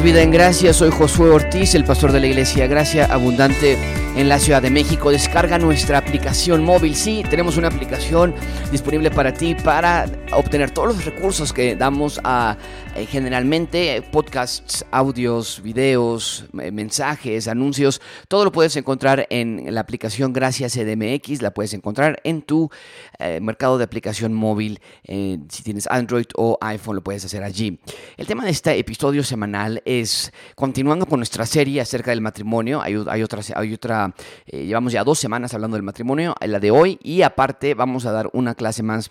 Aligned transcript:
Vida 0.00 0.22
en 0.22 0.30
Gracia, 0.30 0.72
soy 0.72 0.90
Josué 0.90 1.28
Ortiz, 1.28 1.74
el 1.74 1.84
pastor 1.84 2.12
de 2.12 2.20
la 2.20 2.28
Iglesia 2.28 2.66
Gracia 2.66 3.04
Abundante 3.04 3.76
en 4.14 4.28
la 4.28 4.38
Ciudad 4.38 4.60
de 4.60 4.70
México. 4.70 5.10
Descarga 5.10 5.58
nuestra 5.58 5.98
aplicación 5.98 6.64
móvil. 6.64 6.94
Sí, 6.94 7.24
tenemos 7.28 7.56
una 7.56 7.68
aplicación 7.68 8.34
disponible 8.70 9.10
para 9.10 9.32
ti 9.32 9.54
para 9.54 10.06
obtener 10.32 10.70
todos 10.70 10.88
los 10.88 11.04
recursos 11.04 11.52
que 11.52 11.76
damos 11.76 12.20
a 12.24 12.56
eh, 12.94 13.06
generalmente 13.06 14.02
podcasts, 14.10 14.84
audios, 14.90 15.62
videos, 15.62 16.44
eh, 16.60 16.70
mensajes, 16.70 17.48
anuncios. 17.48 18.00
Todo 18.28 18.44
lo 18.44 18.52
puedes 18.52 18.76
encontrar 18.76 19.26
en 19.30 19.74
la 19.74 19.80
aplicación 19.80 20.32
Gracias 20.32 20.74
CDMX. 20.74 21.40
La 21.40 21.52
puedes 21.52 21.72
encontrar 21.72 22.20
en 22.24 22.42
tu 22.42 22.70
eh, 23.18 23.40
mercado 23.40 23.78
de 23.78 23.84
aplicación 23.84 24.34
móvil. 24.34 24.80
si 25.04 25.62
tienes 25.62 25.86
Android 25.86 26.26
o 26.36 26.58
iPhone, 26.60 26.96
lo 26.96 27.02
puedes 27.02 27.24
hacer 27.24 27.42
allí. 27.42 27.78
El 28.16 28.26
tema 28.26 28.44
de 28.44 28.50
este 28.50 28.78
episodio 28.78 29.24
semanal 29.24 29.82
es 29.84 30.32
continuando 30.54 31.06
con 31.06 31.18
nuestra 31.18 31.46
serie 31.46 31.80
acerca 31.80 32.10
del 32.10 32.20
matrimonio. 32.20 32.82
Hay, 32.82 32.94
hay 33.08 33.22
otra, 33.22 33.40
hay 33.54 33.72
otra 33.72 34.01
eh, 34.46 34.64
llevamos 34.66 34.92
ya 34.92 35.04
dos 35.04 35.18
semanas 35.18 35.54
hablando 35.54 35.76
del 35.76 35.82
matrimonio, 35.82 36.34
la 36.40 36.60
de 36.60 36.70
hoy, 36.70 36.98
y 37.02 37.22
aparte 37.22 37.74
vamos 37.74 38.06
a 38.06 38.12
dar 38.12 38.28
una 38.32 38.54
clase 38.54 38.82
más 38.82 39.10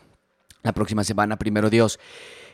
la 0.63 0.73
próxima 0.73 1.03
semana, 1.03 1.37
primero 1.37 1.69
Dios. 1.69 1.99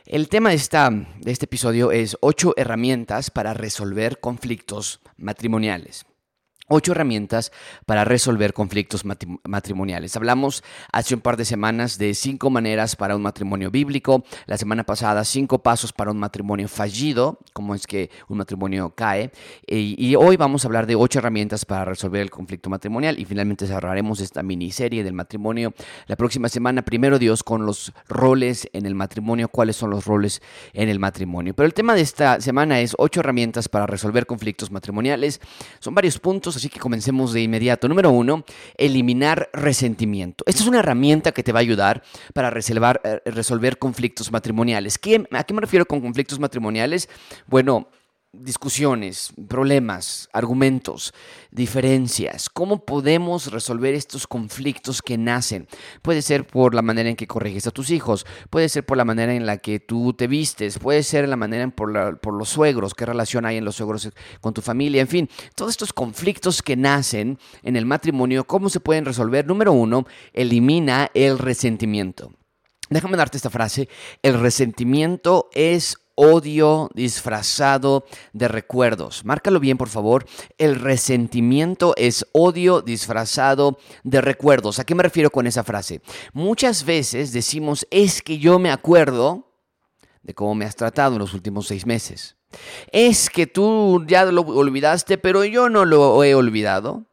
El 0.06 0.28
tema 0.28 0.50
de, 0.50 0.56
esta, 0.56 0.90
de 0.90 1.30
este 1.30 1.44
episodio 1.44 1.92
es 1.92 2.16
ocho 2.20 2.54
herramientas 2.56 3.30
para 3.30 3.52
resolver 3.52 4.20
conflictos 4.20 5.00
matrimoniales 5.18 6.07
ocho 6.68 6.92
herramientas 6.92 7.50
para 7.86 8.04
resolver 8.04 8.52
conflictos 8.52 9.04
matrimoniales. 9.44 10.16
Hablamos 10.16 10.62
hace 10.92 11.14
un 11.14 11.20
par 11.20 11.36
de 11.36 11.44
semanas 11.44 11.98
de 11.98 12.14
cinco 12.14 12.50
maneras 12.50 12.94
para 12.94 13.16
un 13.16 13.22
matrimonio 13.22 13.70
bíblico. 13.70 14.24
La 14.46 14.58
semana 14.58 14.84
pasada, 14.84 15.24
cinco 15.24 15.62
pasos 15.62 15.92
para 15.92 16.10
un 16.10 16.18
matrimonio 16.18 16.68
fallido, 16.68 17.38
cómo 17.52 17.74
es 17.74 17.86
que 17.86 18.10
un 18.28 18.38
matrimonio 18.38 18.90
cae. 18.94 19.32
Y, 19.66 20.14
hoy 20.16 20.36
vamos 20.36 20.64
a 20.64 20.68
hablar 20.68 20.86
de 20.86 20.94
ocho 20.94 21.18
herramientas 21.18 21.64
para 21.64 21.84
resolver 21.84 22.20
el 22.20 22.30
conflicto 22.30 22.68
matrimonial. 22.68 23.18
Y 23.18 23.24
finalmente 23.24 23.66
cerraremos 23.66 24.20
esta 24.20 24.42
miniserie 24.42 25.02
del 25.02 25.14
matrimonio 25.14 25.72
la 26.06 26.16
próxima 26.16 26.48
semana, 26.48 26.82
primero 26.82 27.18
Dios, 27.18 27.42
con 27.42 27.64
los 27.64 27.92
roles 28.08 28.68
en 28.72 28.84
el 28.84 28.94
matrimonio, 28.94 29.48
cuáles 29.48 29.76
son 29.76 29.90
los 29.90 30.04
roles 30.04 30.42
en 30.74 30.88
el 30.88 30.98
matrimonio. 30.98 31.54
Pero 31.54 31.66
el 31.66 31.74
tema 31.74 31.94
de 31.94 32.02
esta 32.02 32.40
semana 32.40 32.80
es 32.80 32.94
ocho 32.98 33.20
herramientas 33.20 33.68
para 33.68 33.86
resolver 33.86 34.26
conflictos 34.26 34.70
matrimoniales. 34.70 35.40
Son 35.80 35.94
varios 35.94 36.18
puntos 36.18 36.57
así 36.58 36.68
que 36.68 36.78
comencemos 36.78 37.32
de 37.32 37.42
inmediato. 37.42 37.88
Número 37.88 38.10
uno, 38.10 38.44
eliminar 38.76 39.48
resentimiento. 39.52 40.44
Esta 40.46 40.62
es 40.62 40.68
una 40.68 40.80
herramienta 40.80 41.32
que 41.32 41.42
te 41.42 41.52
va 41.52 41.60
a 41.60 41.62
ayudar 41.62 42.02
para 42.34 42.50
resolver, 42.50 43.00
eh, 43.04 43.20
resolver 43.26 43.78
conflictos 43.78 44.30
matrimoniales. 44.30 44.98
¿A 45.32 45.44
qué 45.44 45.54
me 45.54 45.60
refiero 45.60 45.86
con 45.86 46.00
conflictos 46.00 46.38
matrimoniales? 46.38 47.08
Bueno, 47.46 47.88
discusiones, 48.32 49.32
problemas, 49.48 50.28
argumentos, 50.34 51.14
diferencias, 51.50 52.50
cómo 52.50 52.84
podemos 52.84 53.50
resolver 53.50 53.94
estos 53.94 54.26
conflictos 54.26 55.00
que 55.00 55.16
nacen. 55.16 55.66
Puede 56.02 56.20
ser 56.20 56.46
por 56.46 56.74
la 56.74 56.82
manera 56.82 57.08
en 57.08 57.16
que 57.16 57.26
corriges 57.26 57.66
a 57.66 57.70
tus 57.70 57.90
hijos, 57.90 58.26
puede 58.50 58.68
ser 58.68 58.84
por 58.84 58.98
la 58.98 59.06
manera 59.06 59.34
en 59.34 59.46
la 59.46 59.56
que 59.56 59.80
tú 59.80 60.12
te 60.12 60.26
vistes, 60.26 60.78
puede 60.78 61.02
ser 61.02 61.26
la 61.26 61.36
manera 61.36 61.62
en 61.62 61.72
por, 61.72 62.20
por 62.20 62.34
los 62.34 62.50
suegros, 62.50 62.94
qué 62.94 63.06
relación 63.06 63.46
hay 63.46 63.56
en 63.56 63.64
los 63.64 63.76
suegros 63.76 64.10
con 64.42 64.52
tu 64.52 64.60
familia, 64.60 65.00
en 65.00 65.08
fin, 65.08 65.30
todos 65.54 65.70
estos 65.70 65.94
conflictos 65.94 66.62
que 66.62 66.76
nacen 66.76 67.38
en 67.62 67.76
el 67.76 67.86
matrimonio, 67.86 68.44
¿cómo 68.44 68.68
se 68.68 68.80
pueden 68.80 69.06
resolver? 69.06 69.46
Número 69.46 69.72
uno, 69.72 70.06
elimina 70.34 71.10
el 71.14 71.38
resentimiento. 71.38 72.34
Déjame 72.90 73.16
darte 73.16 73.38
esta 73.38 73.50
frase, 73.50 73.88
el 74.22 74.38
resentimiento 74.38 75.48
es 75.52 75.98
odio 76.18 76.90
disfrazado 76.94 78.04
de 78.32 78.48
recuerdos. 78.48 79.24
Márcalo 79.24 79.60
bien, 79.60 79.78
por 79.78 79.88
favor. 79.88 80.26
El 80.58 80.74
resentimiento 80.74 81.94
es 81.96 82.26
odio 82.32 82.82
disfrazado 82.82 83.78
de 84.02 84.20
recuerdos. 84.20 84.80
¿A 84.80 84.84
qué 84.84 84.96
me 84.96 85.04
refiero 85.04 85.30
con 85.30 85.46
esa 85.46 85.62
frase? 85.62 86.02
Muchas 86.32 86.84
veces 86.84 87.32
decimos, 87.32 87.86
es 87.92 88.20
que 88.20 88.38
yo 88.38 88.58
me 88.58 88.72
acuerdo 88.72 89.52
de 90.22 90.34
cómo 90.34 90.56
me 90.56 90.64
has 90.64 90.74
tratado 90.74 91.14
en 91.14 91.20
los 91.20 91.34
últimos 91.34 91.68
seis 91.68 91.86
meses. 91.86 92.36
Es 92.90 93.30
que 93.30 93.46
tú 93.46 94.04
ya 94.08 94.24
lo 94.24 94.42
olvidaste, 94.42 95.18
pero 95.18 95.44
yo 95.44 95.68
no 95.68 95.84
lo 95.84 96.24
he 96.24 96.34
olvidado. 96.34 97.06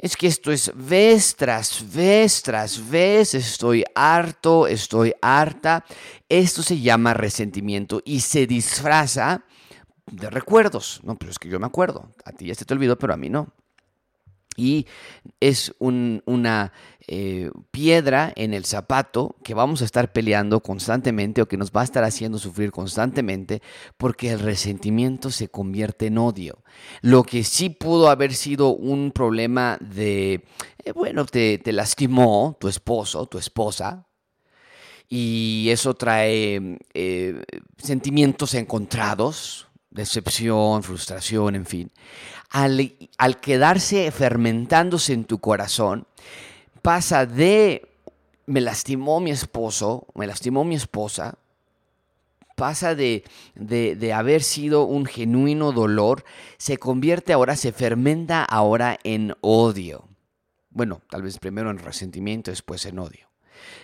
Es 0.00 0.16
que 0.16 0.28
esto 0.28 0.50
es 0.50 0.72
vez 0.74 1.36
tras 1.36 1.84
vez 1.92 2.42
tras 2.42 2.88
vez, 2.88 3.34
estoy 3.34 3.84
harto, 3.94 4.66
estoy 4.66 5.12
harta. 5.20 5.84
Esto 6.26 6.62
se 6.62 6.80
llama 6.80 7.12
resentimiento 7.12 8.00
y 8.02 8.20
se 8.20 8.46
disfraza 8.46 9.44
de 10.10 10.30
recuerdos. 10.30 11.00
No, 11.04 11.16
pero 11.16 11.30
es 11.30 11.38
que 11.38 11.50
yo 11.50 11.60
me 11.60 11.66
acuerdo. 11.66 12.14
A 12.24 12.32
ti 12.32 12.46
ya 12.46 12.54
se 12.54 12.64
te 12.64 12.72
olvidó, 12.72 12.98
pero 12.98 13.12
a 13.12 13.18
mí 13.18 13.28
no. 13.28 13.52
Y 14.56 14.86
es 15.40 15.72
una 15.78 16.72
eh, 17.12 17.50
piedra 17.72 18.32
en 18.36 18.54
el 18.54 18.64
zapato 18.64 19.34
que 19.42 19.52
vamos 19.52 19.82
a 19.82 19.84
estar 19.84 20.12
peleando 20.12 20.60
constantemente 20.60 21.42
o 21.42 21.48
que 21.48 21.56
nos 21.56 21.72
va 21.72 21.80
a 21.80 21.84
estar 21.84 22.04
haciendo 22.04 22.38
sufrir 22.38 22.70
constantemente 22.70 23.62
porque 23.96 24.30
el 24.30 24.38
resentimiento 24.38 25.30
se 25.30 25.48
convierte 25.48 26.06
en 26.06 26.18
odio. 26.18 26.62
Lo 27.00 27.24
que 27.24 27.42
sí 27.42 27.70
pudo 27.70 28.10
haber 28.10 28.32
sido 28.32 28.68
un 28.76 29.10
problema 29.10 29.76
de, 29.80 30.44
eh, 30.84 30.92
bueno, 30.94 31.24
te, 31.26 31.60
lastimó 31.72 32.56
tu 32.60 32.68
esposo, 32.68 33.26
tu 33.26 33.38
esposa, 33.38 34.06
y 35.08 35.66
eso 35.70 35.94
trae 35.94 36.78
eh, 36.94 37.42
sentimientos 37.78 38.54
encontrados, 38.54 39.69
decepción, 39.90 40.82
frustración, 40.82 41.54
en 41.54 41.66
fin. 41.66 41.90
Al, 42.50 42.94
al, 43.18 43.40
quedarse 43.40 44.10
fermentándose 44.10 45.12
en 45.12 45.24
tu 45.24 45.38
corazón, 45.38 46.06
pasa 46.82 47.26
de 47.26 47.90
me 48.50 48.60
lastimó 48.60 49.20
mi 49.20 49.30
esposo, 49.30 50.08
me 50.14 50.26
lastimó 50.26 50.64
mi 50.64 50.74
esposa, 50.74 51.38
pasa 52.56 52.94
de, 52.96 53.24
de, 53.54 54.12
haber 54.12 54.42
sido 54.42 54.84
un 54.84 55.06
genuino 55.06 55.72
dolor, 55.72 56.24
se 56.58 56.76
convierte 56.76 57.32
ahora, 57.32 57.54
se 57.54 57.72
fermenta 57.72 58.44
ahora 58.44 58.98
en 59.04 59.34
odio. 59.40 60.08
Bueno, 60.68 61.00
tal 61.08 61.22
vez 61.22 61.38
primero 61.38 61.70
en 61.70 61.78
resentimiento, 61.78 62.50
después 62.50 62.84
en 62.86 62.98
odio. 62.98 63.29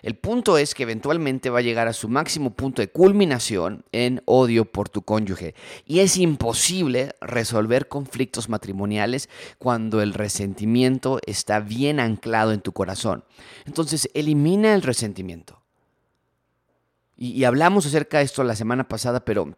El 0.03 0.14
punto 0.14 0.59
es 0.59 0.75
que 0.75 0.84
eventualmente 0.84 1.50
va 1.50 1.59
a 1.60 1.62
llegar 1.62 1.88
a 1.88 1.92
su 1.92 2.09
máximo 2.09 2.50
punto 2.50 2.82
de 2.82 2.88
culminación 2.88 3.84
en 3.92 4.22
odio 4.25 4.64
por 4.64 4.88
tu 4.88 5.03
cónyuge. 5.03 5.54
Y 5.84 6.00
es 6.00 6.16
imposible 6.16 7.14
resolver 7.20 7.88
conflictos 7.88 8.48
matrimoniales 8.48 9.28
cuando 9.59 10.03
el 10.03 10.15
resentimiento 10.15 11.19
está 11.26 11.60
bien 11.60 12.00
anclado 12.00 12.53
en 12.53 12.60
tu 12.60 12.72
corazón. 12.72 13.25
Entonces, 13.65 14.09
elimina 14.15 14.75
el 14.75 14.82
resentimiento. 14.82 15.62
Y, 17.16 17.44
hablamos 17.44 17.86
acerca 17.86 18.19
de 18.19 18.25
esto 18.25 18.44
la 18.44 18.56
semana 18.56 18.88
pasada, 18.88 19.25
pero 19.25 19.56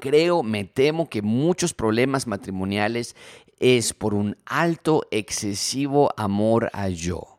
creo, 0.00 0.42
me 0.42 0.64
temo 0.64 1.08
que 1.08 1.22
muchos 1.22 1.72
problemas 1.72 2.26
matrimoniales 2.26 3.14
es 3.60 3.94
por 3.94 4.14
un 4.14 4.36
alto, 4.46 5.04
excesivo 5.10 6.12
amor 6.16 6.70
a 6.72 6.88
yo 6.88 7.37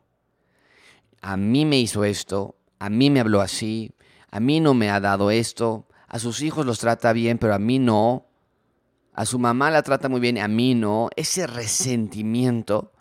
a 1.20 1.36
mí 1.36 1.64
me 1.64 1.78
hizo 1.78 2.04
esto, 2.04 2.56
a 2.78 2.88
mí 2.88 3.10
me 3.10 3.20
habló 3.20 3.40
así, 3.40 3.92
a 4.30 4.40
mí 4.40 4.60
no 4.60 4.74
me 4.74 4.90
ha 4.90 5.00
dado 5.00 5.30
esto, 5.30 5.86
a 6.08 6.18
sus 6.18 6.42
hijos 6.42 6.66
los 6.66 6.78
trata 6.78 7.12
bien, 7.12 7.38
pero 7.38 7.54
a 7.54 7.58
mí 7.58 7.78
no, 7.78 8.26
a 9.12 9.26
su 9.26 9.38
mamá 9.38 9.70
la 9.70 9.82
trata 9.82 10.08
muy 10.08 10.20
bien, 10.20 10.38
a 10.38 10.48
mí 10.48 10.74
no, 10.74 11.10
ese 11.16 11.46
resentimiento 11.46 12.92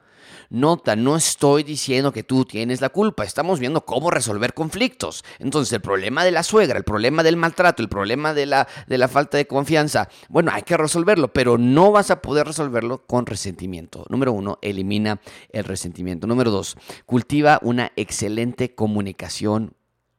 Nota, 0.51 0.95
no 0.95 1.15
estoy 1.15 1.61
diciendo 1.61 2.11
que 2.11 2.23
tú 2.23 2.43
tienes 2.43 2.81
la 2.81 2.89
culpa, 2.89 3.23
estamos 3.23 3.59
viendo 3.59 3.85
cómo 3.85 4.09
resolver 4.09 4.55
conflictos. 4.55 5.23
Entonces, 5.37 5.71
el 5.73 5.81
problema 5.81 6.23
de 6.23 6.31
la 6.31 6.41
suegra, 6.41 6.75
el 6.77 6.83
problema 6.83 7.21
del 7.21 7.37
maltrato, 7.37 7.83
el 7.83 7.89
problema 7.89 8.33
de 8.33 8.47
la, 8.47 8.67
de 8.87 8.97
la 8.97 9.07
falta 9.07 9.37
de 9.37 9.45
confianza, 9.45 10.09
bueno, 10.27 10.49
hay 10.51 10.63
que 10.63 10.75
resolverlo, 10.75 11.31
pero 11.33 11.59
no 11.59 11.91
vas 11.91 12.09
a 12.09 12.23
poder 12.23 12.47
resolverlo 12.47 13.05
con 13.05 13.27
resentimiento. 13.27 14.07
Número 14.09 14.33
uno, 14.33 14.57
elimina 14.63 15.21
el 15.51 15.65
resentimiento. 15.65 16.25
Número 16.25 16.49
dos, 16.49 16.77
cultiva 17.05 17.59
una 17.61 17.91
excelente 17.95 18.73
comunicación 18.73 19.75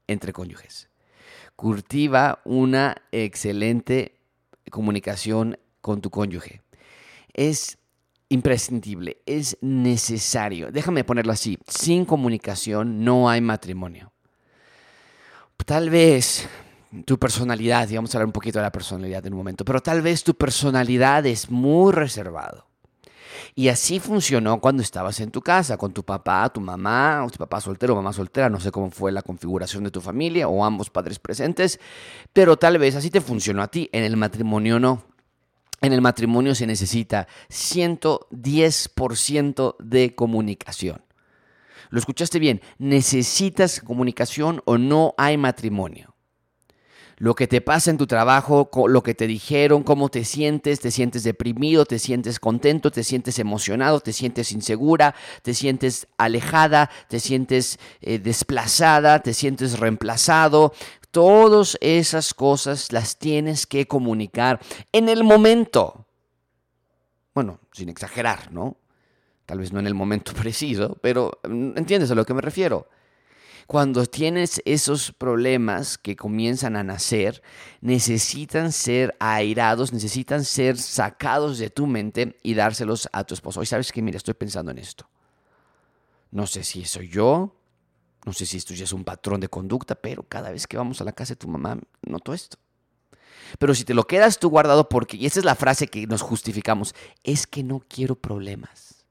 entre 0.06 0.32
cónyuges. 0.32 0.88
Cultiva 1.56 2.40
una 2.44 3.02
excelente 3.10 4.20
comunicación 4.70 5.58
con 5.80 6.00
tu 6.00 6.10
cónyuge. 6.10 6.62
Es 7.34 7.79
imprescindible, 8.30 9.18
es 9.26 9.58
necesario. 9.60 10.72
Déjame 10.72 11.04
ponerlo 11.04 11.32
así, 11.32 11.58
sin 11.66 12.04
comunicación 12.04 13.04
no 13.04 13.28
hay 13.28 13.40
matrimonio. 13.40 14.12
Tal 15.66 15.90
vez 15.90 16.48
tu 17.04 17.18
personalidad, 17.18 17.88
y 17.88 17.96
vamos 17.96 18.14
a 18.14 18.18
hablar 18.18 18.26
un 18.26 18.32
poquito 18.32 18.58
de 18.58 18.64
la 18.64 18.72
personalidad 18.72 19.26
en 19.26 19.34
un 19.34 19.38
momento, 19.38 19.64
pero 19.64 19.80
tal 19.80 20.00
vez 20.00 20.24
tu 20.24 20.34
personalidad 20.34 21.26
es 21.26 21.50
muy 21.50 21.92
reservado. 21.92 22.66
Y 23.54 23.68
así 23.68 24.00
funcionó 24.00 24.60
cuando 24.60 24.82
estabas 24.82 25.18
en 25.20 25.30
tu 25.30 25.42
casa, 25.42 25.76
con 25.76 25.92
tu 25.92 26.04
papá, 26.04 26.48
tu 26.50 26.60
mamá, 26.60 27.24
o 27.24 27.30
tu 27.30 27.38
papá 27.38 27.60
soltero 27.60 27.94
mamá 27.94 28.12
soltera, 28.12 28.48
no 28.48 28.60
sé 28.60 28.70
cómo 28.70 28.90
fue 28.90 29.12
la 29.12 29.22
configuración 29.22 29.84
de 29.84 29.90
tu 29.90 30.00
familia 30.00 30.48
o 30.48 30.64
ambos 30.64 30.88
padres 30.90 31.18
presentes, 31.18 31.80
pero 32.32 32.56
tal 32.56 32.78
vez 32.78 32.94
así 32.94 33.10
te 33.10 33.20
funcionó 33.20 33.62
a 33.62 33.68
ti, 33.68 33.88
en 33.92 34.04
el 34.04 34.16
matrimonio 34.16 34.78
no. 34.78 35.04
En 35.80 35.92
el 35.92 36.00
matrimonio 36.00 36.54
se 36.54 36.66
necesita 36.66 37.26
110% 37.48 39.76
de 39.78 40.14
comunicación. 40.14 41.02
Lo 41.90 41.98
escuchaste 41.98 42.38
bien, 42.38 42.62
necesitas 42.78 43.80
comunicación 43.80 44.62
o 44.64 44.78
no 44.78 45.14
hay 45.18 45.36
matrimonio. 45.36 46.14
Lo 47.20 47.34
que 47.34 47.46
te 47.46 47.60
pasa 47.60 47.90
en 47.90 47.98
tu 47.98 48.06
trabajo, 48.06 48.70
lo 48.88 49.02
que 49.02 49.14
te 49.14 49.26
dijeron, 49.26 49.82
cómo 49.82 50.08
te 50.08 50.24
sientes, 50.24 50.80
te 50.80 50.90
sientes 50.90 51.22
deprimido, 51.22 51.84
te 51.84 51.98
sientes 51.98 52.40
contento, 52.40 52.90
te 52.90 53.04
sientes 53.04 53.38
emocionado, 53.38 54.00
te 54.00 54.14
sientes 54.14 54.52
insegura, 54.52 55.14
te 55.42 55.52
sientes 55.52 56.06
alejada, 56.16 56.88
te 57.08 57.20
sientes 57.20 57.78
eh, 58.00 58.18
desplazada, 58.18 59.18
te 59.18 59.34
sientes 59.34 59.78
reemplazado, 59.78 60.72
Todas 61.10 61.76
esas 61.80 62.34
cosas 62.34 62.92
las 62.92 63.18
tienes 63.18 63.66
que 63.66 63.86
comunicar 63.86 64.60
en 64.92 65.08
el 65.08 65.24
momento. 65.24 66.06
Bueno, 67.34 67.60
sin 67.72 67.88
exagerar, 67.88 68.52
¿no? 68.52 68.76
Tal 69.46 69.58
vez 69.58 69.72
no 69.72 69.80
en 69.80 69.86
el 69.86 69.94
momento 69.94 70.32
preciso, 70.40 70.96
pero 71.00 71.40
mm, 71.48 71.76
entiendes 71.76 72.10
a 72.10 72.14
lo 72.14 72.24
que 72.24 72.34
me 72.34 72.40
refiero. 72.40 72.88
Cuando 73.66 74.04
tienes 74.06 74.60
esos 74.64 75.12
problemas 75.12 75.96
que 75.96 76.16
comienzan 76.16 76.74
a 76.74 76.82
nacer, 76.82 77.40
necesitan 77.80 78.72
ser 78.72 79.14
airados, 79.20 79.92
necesitan 79.92 80.44
ser 80.44 80.76
sacados 80.76 81.58
de 81.58 81.70
tu 81.70 81.86
mente 81.86 82.36
y 82.42 82.54
dárselos 82.54 83.08
a 83.12 83.22
tu 83.22 83.34
esposo. 83.34 83.60
Hoy 83.60 83.66
sabes 83.66 83.92
que, 83.92 84.02
mira, 84.02 84.16
estoy 84.16 84.34
pensando 84.34 84.72
en 84.72 84.78
esto. 84.78 85.08
No 86.32 86.48
sé 86.48 86.64
si 86.64 86.84
soy 86.84 87.08
yo, 87.08 87.59
no 88.24 88.32
sé 88.32 88.46
si 88.46 88.56
esto 88.56 88.74
ya 88.74 88.84
es 88.84 88.92
un 88.92 89.04
patrón 89.04 89.40
de 89.40 89.48
conducta, 89.48 89.94
pero 89.94 90.22
cada 90.22 90.50
vez 90.50 90.66
que 90.66 90.76
vamos 90.76 91.00
a 91.00 91.04
la 91.04 91.12
casa 91.12 91.34
de 91.34 91.38
tu 91.38 91.48
mamá, 91.48 91.78
noto 92.02 92.34
esto. 92.34 92.58
Pero 93.58 93.74
si 93.74 93.84
te 93.84 93.94
lo 93.94 94.06
quedas 94.06 94.38
tú 94.38 94.50
guardado 94.50 94.88
porque, 94.88 95.16
y 95.16 95.26
esa 95.26 95.40
es 95.40 95.44
la 95.44 95.54
frase 95.54 95.88
que 95.88 96.06
nos 96.06 96.22
justificamos, 96.22 96.94
es 97.24 97.46
que 97.46 97.62
no 97.62 97.80
quiero 97.88 98.14
problemas. 98.14 99.06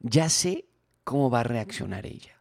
Ya 0.00 0.28
sé 0.28 0.66
cómo 1.04 1.30
va 1.30 1.40
a 1.40 1.44
reaccionar 1.44 2.06
ella. 2.06 2.32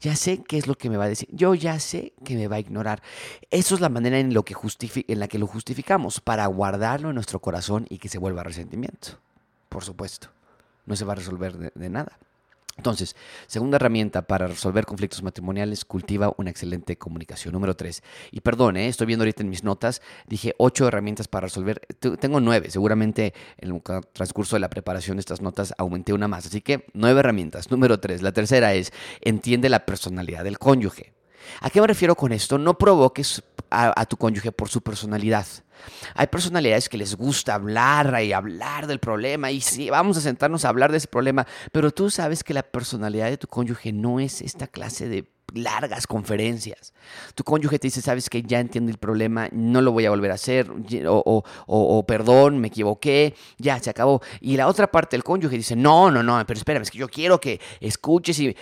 Ya 0.00 0.14
sé 0.14 0.42
qué 0.44 0.58
es 0.58 0.66
lo 0.66 0.76
que 0.76 0.90
me 0.90 0.96
va 0.96 1.04
a 1.04 1.08
decir. 1.08 1.28
Yo 1.32 1.54
ya 1.54 1.80
sé 1.80 2.12
que 2.24 2.36
me 2.36 2.46
va 2.46 2.56
a 2.56 2.60
ignorar. 2.60 3.02
Eso 3.50 3.74
es 3.74 3.80
la 3.80 3.88
manera 3.88 4.18
en, 4.18 4.32
lo 4.32 4.44
que 4.44 4.54
en 5.08 5.18
la 5.18 5.28
que 5.28 5.38
lo 5.38 5.46
justificamos, 5.46 6.20
para 6.20 6.46
guardarlo 6.46 7.08
en 7.08 7.14
nuestro 7.16 7.40
corazón 7.40 7.86
y 7.88 7.98
que 7.98 8.08
se 8.08 8.18
vuelva 8.18 8.44
resentimiento. 8.44 9.18
Por 9.68 9.82
supuesto. 9.82 10.28
No 10.86 10.96
se 10.96 11.04
va 11.04 11.12
a 11.12 11.16
resolver 11.16 11.72
de 11.74 11.90
nada. 11.90 12.18
Entonces, 12.76 13.16
segunda 13.46 13.76
herramienta 13.76 14.22
para 14.22 14.46
resolver 14.46 14.86
conflictos 14.86 15.22
matrimoniales, 15.22 15.84
cultiva 15.84 16.32
una 16.38 16.50
excelente 16.50 16.96
comunicación. 16.96 17.52
Número 17.52 17.76
tres, 17.76 18.02
y 18.30 18.40
perdón, 18.40 18.76
¿eh? 18.76 18.88
estoy 18.88 19.06
viendo 19.06 19.24
ahorita 19.24 19.42
en 19.42 19.50
mis 19.50 19.62
notas, 19.62 20.00
dije 20.26 20.54
ocho 20.58 20.88
herramientas 20.88 21.28
para 21.28 21.46
resolver, 21.46 21.80
tengo 22.18 22.40
nueve, 22.40 22.70
seguramente 22.70 23.34
en 23.58 23.74
el 23.74 23.82
transcurso 24.12 24.56
de 24.56 24.60
la 24.60 24.70
preparación 24.70 25.18
de 25.18 25.20
estas 25.20 25.42
notas 25.42 25.74
aumenté 25.76 26.12
una 26.12 26.28
más, 26.28 26.46
así 26.46 26.62
que 26.62 26.86
nueve 26.94 27.20
herramientas. 27.20 27.70
Número 27.70 28.00
tres, 28.00 28.22
la 28.22 28.32
tercera 28.32 28.72
es, 28.74 28.92
entiende 29.20 29.68
la 29.68 29.84
personalidad 29.84 30.42
del 30.44 30.58
cónyuge. 30.58 31.12
¿A 31.60 31.70
qué 31.70 31.80
me 31.80 31.86
refiero 31.86 32.14
con 32.14 32.32
esto? 32.32 32.58
No 32.58 32.76
provoques 32.76 33.42
a, 33.70 34.04
tu 34.06 34.16
cónyuge 34.16 34.52
por 34.52 34.68
su 34.68 34.82
personalidad. 34.82 35.46
Hay 36.14 36.26
personalidades 36.26 36.88
que 36.88 36.98
les 36.98 37.16
gusta 37.16 37.54
hablar 37.54 38.22
y 38.22 38.32
hablar 38.32 38.86
del 38.86 39.00
problema 39.00 39.50
y 39.50 39.60
sí, 39.60 39.90
vamos 39.90 40.16
a 40.16 40.20
sentarnos 40.20 40.64
a 40.64 40.68
hablar 40.68 40.92
de 40.92 40.98
ese 40.98 41.08
problema, 41.08 41.46
pero 41.72 41.90
tú 41.90 42.10
sabes 42.10 42.44
que 42.44 42.54
la 42.54 42.62
personalidad 42.62 43.30
de 43.30 43.38
tu 43.38 43.48
cónyuge 43.48 43.92
no 43.92 44.20
es 44.20 44.42
esta 44.42 44.66
clase 44.66 45.08
de 45.08 45.26
largas 45.54 46.06
conferencias. 46.06 46.92
Tu 47.34 47.44
cónyuge 47.44 47.78
te 47.78 47.88
dice, 47.88 48.00
sabes 48.00 48.30
que 48.30 48.42
ya 48.42 48.60
entiendo 48.60 48.90
el 48.90 48.98
problema, 48.98 49.48
no 49.52 49.80
lo 49.80 49.92
voy 49.92 50.06
a 50.06 50.10
volver 50.10 50.30
a 50.30 50.34
hacer, 50.34 50.70
o, 51.08 51.44
o, 51.66 52.06
perdón, 52.06 52.58
me 52.58 52.68
equivoqué, 52.68 53.34
ya 53.58 53.78
se 53.78 53.90
acabó. 53.90 54.22
Y 54.40 54.56
la 54.56 54.68
otra 54.68 54.90
parte 54.90 55.16
del 55.16 55.24
cónyuge 55.24 55.56
dice, 55.56 55.76
no, 55.76 56.10
no, 56.10 56.22
no, 56.22 56.44
pero 56.46 56.58
espérame, 56.58 56.82
es 56.82 56.90
que 56.90 56.98
yo 56.98 57.08
quiero 57.08 57.40
que 57.40 57.60
escuches 57.80 58.38
y... 58.38 58.56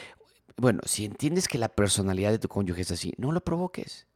Bueno, 0.61 0.83
si 0.85 1.07
entiendes 1.07 1.49
que 1.49 1.57
la 1.57 1.71
personalidad 1.71 2.33
de 2.33 2.39
tu 2.39 2.47
cónyuge 2.47 2.83
es 2.83 2.91
así, 2.91 3.15
no 3.17 3.33
lo 3.33 3.41
provoques. 3.41 4.07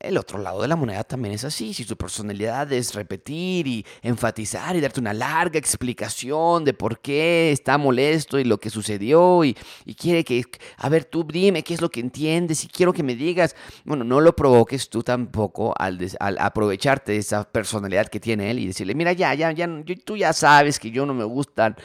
El 0.00 0.16
otro 0.16 0.38
lado 0.38 0.62
de 0.62 0.68
la 0.68 0.76
moneda 0.76 1.04
también 1.04 1.34
es 1.34 1.44
así. 1.44 1.74
Si 1.74 1.84
su 1.84 1.94
personalidad 1.94 2.72
es 2.72 2.94
repetir 2.94 3.66
y 3.66 3.84
enfatizar 4.00 4.76
y 4.76 4.80
darte 4.80 5.00
una 5.00 5.12
larga 5.12 5.58
explicación 5.58 6.64
de 6.64 6.72
por 6.72 7.00
qué 7.00 7.52
está 7.52 7.76
molesto 7.76 8.38
y 8.38 8.44
lo 8.44 8.58
que 8.58 8.70
sucedió 8.70 9.44
y, 9.44 9.54
quiere 9.94 10.24
que, 10.24 10.46
a 10.78 10.88
ver, 10.88 11.04
tú 11.04 11.22
dime 11.22 11.62
qué 11.62 11.74
es 11.74 11.82
lo 11.82 11.90
que 11.90 12.00
entiendes 12.00 12.64
y 12.64 12.68
quiero 12.68 12.94
que 12.94 13.02
me 13.02 13.14
digas. 13.14 13.54
Bueno, 13.84 14.04
no 14.04 14.22
lo 14.22 14.34
provoques 14.34 14.88
tú 14.88 15.02
tampoco 15.02 15.74
al, 15.76 15.98
aprovecharte 16.18 17.12
de 17.12 17.18
esa 17.18 17.44
personalidad 17.44 18.08
que 18.08 18.20
tiene 18.20 18.50
él 18.50 18.58
y 18.58 18.68
decirle, 18.68 18.94
mira, 18.94 19.12
ya, 19.12 19.34
ya, 19.34 19.52
ya, 19.52 19.68
tú 20.02 20.16
ya 20.16 20.32
sabes 20.32 20.78
que 20.78 20.90
yo 20.90 21.04
no 21.04 21.12
me 21.12 21.24
gustan 21.24 21.76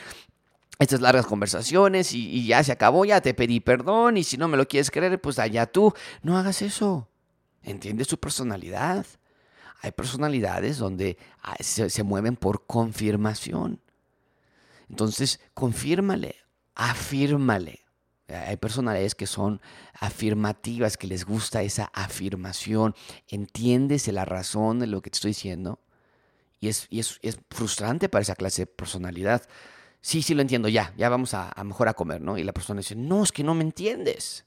estas 0.80 1.02
largas 1.02 1.26
conversaciones 1.26 2.14
y, 2.14 2.48
ya 2.48 2.64
se 2.64 2.72
acabó, 2.72 3.04
ya 3.04 3.22
te 3.22 3.34
pedí 3.34 3.60
perdón 3.60 4.18
y 4.18 4.24
si 4.24 4.38
no 4.38 4.48
me 4.48 4.58
lo 4.58 4.68
quieres 4.68 4.90
creer, 4.90 5.20
pues 5.20 5.38
allá 5.38 5.66
tú. 5.66 5.94
No 6.24 6.38
hagas 6.38 6.62
eso. 6.62 7.10
Entiende 7.64 8.06
su 8.06 8.18
personalidad. 8.18 9.06
Hay 9.82 9.92
personalidades 9.92 10.78
donde 10.78 11.18
ah, 11.44 11.56
se, 11.60 12.04
mueven 12.04 12.38
por 12.38 12.66
confirmación. 12.66 13.82
Entonces, 14.90 15.40
confírmale, 15.54 16.36
afírmale. 16.76 17.82
Hay 18.28 18.58
personalidades 18.58 19.16
que 19.16 19.28
son 19.28 19.60
afirmativas, 20.00 20.98
que 20.98 21.08
les 21.08 21.26
gusta 21.26 21.62
esa 21.62 21.86
afirmación. 21.94 22.96
Entiendes 23.28 24.08
la 24.08 24.24
razón 24.24 24.80
de 24.80 24.88
lo 24.88 25.02
que 25.02 25.10
te 25.10 25.18
estoy 25.18 25.32
diciendo. 25.32 25.80
Y 26.60 26.68
es, 26.68 26.88
frustrante 27.50 28.10
para 28.10 28.22
esa 28.22 28.36
clase 28.36 28.64
de 28.64 28.68
personalidad. 28.68 29.48
Sí, 30.02 30.22
sí 30.22 30.34
lo 30.34 30.42
entiendo, 30.42 30.70
ya, 30.70 30.94
ya 30.98 31.10
vamos 31.10 31.34
a, 31.34 31.54
mejor 31.64 31.90
a 31.90 31.94
comer, 31.94 32.22
¿no? 32.22 32.38
Y 32.38 32.44
la 32.44 32.54
persona 32.54 32.80
dice, 32.80 32.96
no, 32.96 33.24
es 33.24 33.32
que 33.32 33.44
no 33.44 33.54
me 33.54 33.64
entiendes. 33.64 34.46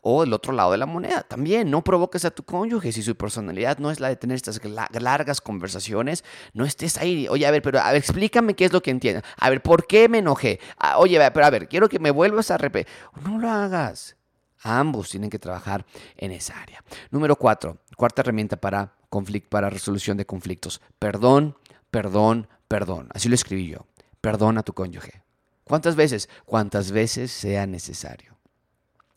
O 0.00 0.22
el 0.22 0.32
otro 0.32 0.52
lado 0.52 0.72
de 0.72 0.78
la 0.78 0.86
moneda, 0.86 1.22
también 1.22 1.70
no 1.70 1.82
provoques 1.82 2.24
a 2.24 2.30
tu 2.30 2.44
cónyuge. 2.44 2.92
Si 2.92 3.02
su 3.02 3.16
personalidad 3.16 3.78
no 3.78 3.90
es 3.90 3.98
la 3.98 4.08
de 4.08 4.16
tener 4.16 4.36
estas 4.36 4.60
largas 4.92 5.40
conversaciones, 5.40 6.24
no 6.54 6.64
estés 6.64 6.96
ahí. 6.98 7.26
Oye, 7.28 7.46
a 7.46 7.50
ver, 7.50 7.62
pero 7.62 7.80
explícame 7.92 8.54
qué 8.54 8.64
es 8.64 8.72
lo 8.72 8.80
que 8.80 8.92
entiendes. 8.92 9.24
A 9.36 9.50
ver, 9.50 9.60
¿por 9.60 9.86
qué 9.86 10.08
me 10.08 10.18
enojé? 10.18 10.60
Ah, 10.78 10.98
oye, 10.98 11.18
pero 11.32 11.46
a 11.46 11.50
ver, 11.50 11.68
quiero 11.68 11.88
que 11.88 11.98
me 11.98 12.12
vuelvas 12.12 12.50
a 12.52 12.58
repetir. 12.58 12.92
No 13.24 13.38
lo 13.38 13.50
hagas. 13.50 14.16
Ambos 14.62 15.10
tienen 15.10 15.30
que 15.30 15.38
trabajar 15.38 15.84
en 16.16 16.30
esa 16.32 16.60
área. 16.60 16.82
Número 17.10 17.36
cuatro, 17.36 17.78
cuarta 17.96 18.22
herramienta 18.22 18.56
para, 18.56 18.94
conflicto, 19.08 19.48
para 19.50 19.68
resolución 19.68 20.16
de 20.16 20.26
conflictos. 20.26 20.80
Perdón, 20.98 21.56
perdón, 21.90 22.48
perdón. 22.68 23.08
Así 23.12 23.28
lo 23.28 23.34
escribí 23.34 23.68
yo. 23.68 23.86
Perdona 24.20 24.60
a 24.60 24.62
tu 24.64 24.72
cónyuge. 24.72 25.22
¿Cuántas 25.64 25.96
veces? 25.96 26.28
Cuántas 26.44 26.90
veces 26.90 27.30
sea 27.30 27.66
necesario. 27.66 28.38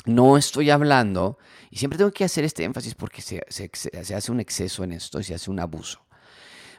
No 0.05 0.37
estoy 0.37 0.69
hablando, 0.69 1.37
y 1.69 1.77
siempre 1.77 1.97
tengo 1.97 2.11
que 2.11 2.25
hacer 2.25 2.43
este 2.43 2.63
énfasis 2.63 2.95
porque 2.95 3.21
se, 3.21 3.41
hace 4.15 4.31
un 4.31 4.39
exceso 4.39 4.83
en 4.83 4.93
esto 4.93 5.19
y 5.19 5.23
se 5.23 5.35
hace 5.35 5.49
un 5.51 5.59
abuso. 5.59 6.01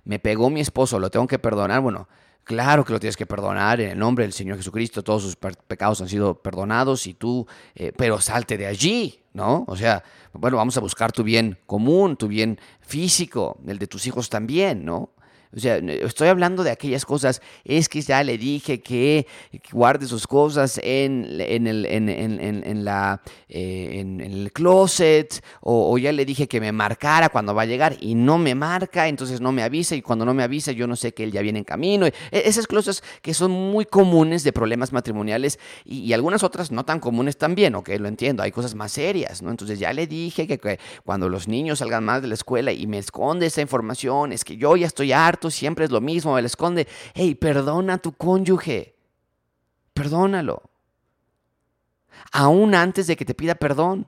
Me 0.04 0.18
pegó 0.18 0.50
mi 0.50 0.60
esposo, 0.60 0.98
lo 0.98 1.10
tengo 1.10 1.28
que 1.28 1.38
perdonar. 1.38 1.80
Bueno, 1.80 2.08
claro 2.42 2.84
que 2.84 2.92
lo 2.92 2.98
tienes 2.98 3.16
que 3.16 3.24
perdonar 3.24 3.80
en 3.80 3.90
el 3.90 3.98
nombre 3.98 4.24
del 4.24 4.32
Señor 4.32 4.56
Jesucristo. 4.56 5.04
Todos 5.04 5.22
sus 5.22 5.36
pecados 5.36 6.00
han 6.00 6.08
sido 6.08 6.42
perdonados 6.42 7.06
y 7.06 7.14
tú, 7.14 7.46
eh, 7.76 7.92
pero 7.96 8.20
salte 8.20 8.58
de 8.58 8.66
allí, 8.66 9.20
¿no? 9.32 9.64
O 9.68 9.76
sea, 9.76 10.02
bueno, 10.32 10.56
vamos 10.56 10.76
a 10.76 10.80
buscar 10.80 11.12
tu 11.12 11.22
bien 11.22 11.58
común, 11.66 12.16
tu 12.16 12.26
bien 12.26 12.58
físico, 12.80 13.58
el 13.66 13.78
de 13.78 13.86
tus 13.86 14.06
hijos 14.08 14.28
también, 14.28 14.84
¿no? 14.84 15.10
O 15.54 15.60
sea, 15.60 15.76
estoy 15.76 16.28
hablando 16.28 16.64
de 16.64 16.70
aquellas 16.70 17.04
cosas, 17.04 17.42
es 17.64 17.90
que 17.90 18.00
ya 18.00 18.24
le 18.24 18.38
dije 18.38 18.80
que 18.80 19.26
guarde 19.70 20.06
sus 20.06 20.26
cosas 20.26 20.80
en, 20.82 21.26
en, 21.40 21.66
el, 21.66 21.84
en, 21.84 22.08
eh, 22.08 24.00
el 24.20 24.50
closet, 24.52 25.44
o, 25.60 25.98
ya 25.98 26.10
le 26.12 26.24
dije 26.24 26.48
que 26.48 26.58
me 26.58 26.72
marcara 26.72 27.28
cuando 27.28 27.54
va 27.54 27.62
a 27.62 27.66
llegar 27.66 27.96
y 28.00 28.14
no 28.14 28.38
me 28.38 28.54
marca, 28.54 29.08
entonces 29.08 29.42
no 29.42 29.52
me 29.52 29.62
avisa, 29.62 29.94
y 29.94 30.00
cuando 30.00 30.24
no 30.24 30.32
me 30.32 30.42
avisa 30.42 30.72
yo 30.72 30.86
no 30.86 30.96
sé 30.96 31.12
que 31.12 31.24
él 31.24 31.32
ya 31.32 31.42
viene 31.42 31.58
en 31.58 31.64
camino. 31.64 32.06
E, 32.06 32.12
esas 32.30 32.66
cosas 32.66 33.02
que 33.20 33.34
son 33.34 33.50
muy 33.50 33.84
comunes 33.84 34.44
de 34.44 34.52
problemas 34.52 34.92
matrimoniales 34.92 35.58
y, 35.84 36.12
algunas 36.12 36.42
otras 36.42 36.70
no 36.70 36.84
tan 36.84 37.00
comunes 37.00 37.36
también, 37.36 37.74
ok, 37.74 37.90
lo 37.98 38.08
entiendo, 38.08 38.42
hay 38.42 38.52
cosas 38.52 38.74
más 38.74 38.92
serias, 38.92 39.42
¿no? 39.42 39.50
Entonces 39.50 39.78
ya 39.78 39.92
le 39.92 40.06
dije 40.06 40.46
que, 40.46 40.58
que 40.58 40.78
cuando 41.04 41.28
los 41.28 41.48
niños 41.48 41.80
salgan 41.80 42.04
más 42.04 42.22
de 42.22 42.28
la 42.28 42.34
escuela 42.34 42.72
y 42.72 42.86
me 42.86 42.98
esconde 42.98 43.46
esa 43.46 43.60
información, 43.60 44.32
es 44.32 44.44
que 44.44 44.56
yo 44.56 44.76
ya 44.76 44.86
estoy 44.86 45.12
harto 45.12 45.41
siempre 45.50 45.84
es 45.84 45.90
lo 45.90 46.00
mismo, 46.00 46.34
me 46.34 46.40
esconde. 46.40 46.86
Hey, 47.14 47.34
perdona 47.34 47.94
a 47.94 47.98
tu 47.98 48.12
cónyuge. 48.12 48.96
Perdónalo. 49.94 50.62
Aún 52.32 52.74
antes 52.74 53.06
de 53.06 53.16
que 53.16 53.24
te 53.24 53.34
pida 53.34 53.54
perdón. 53.54 54.06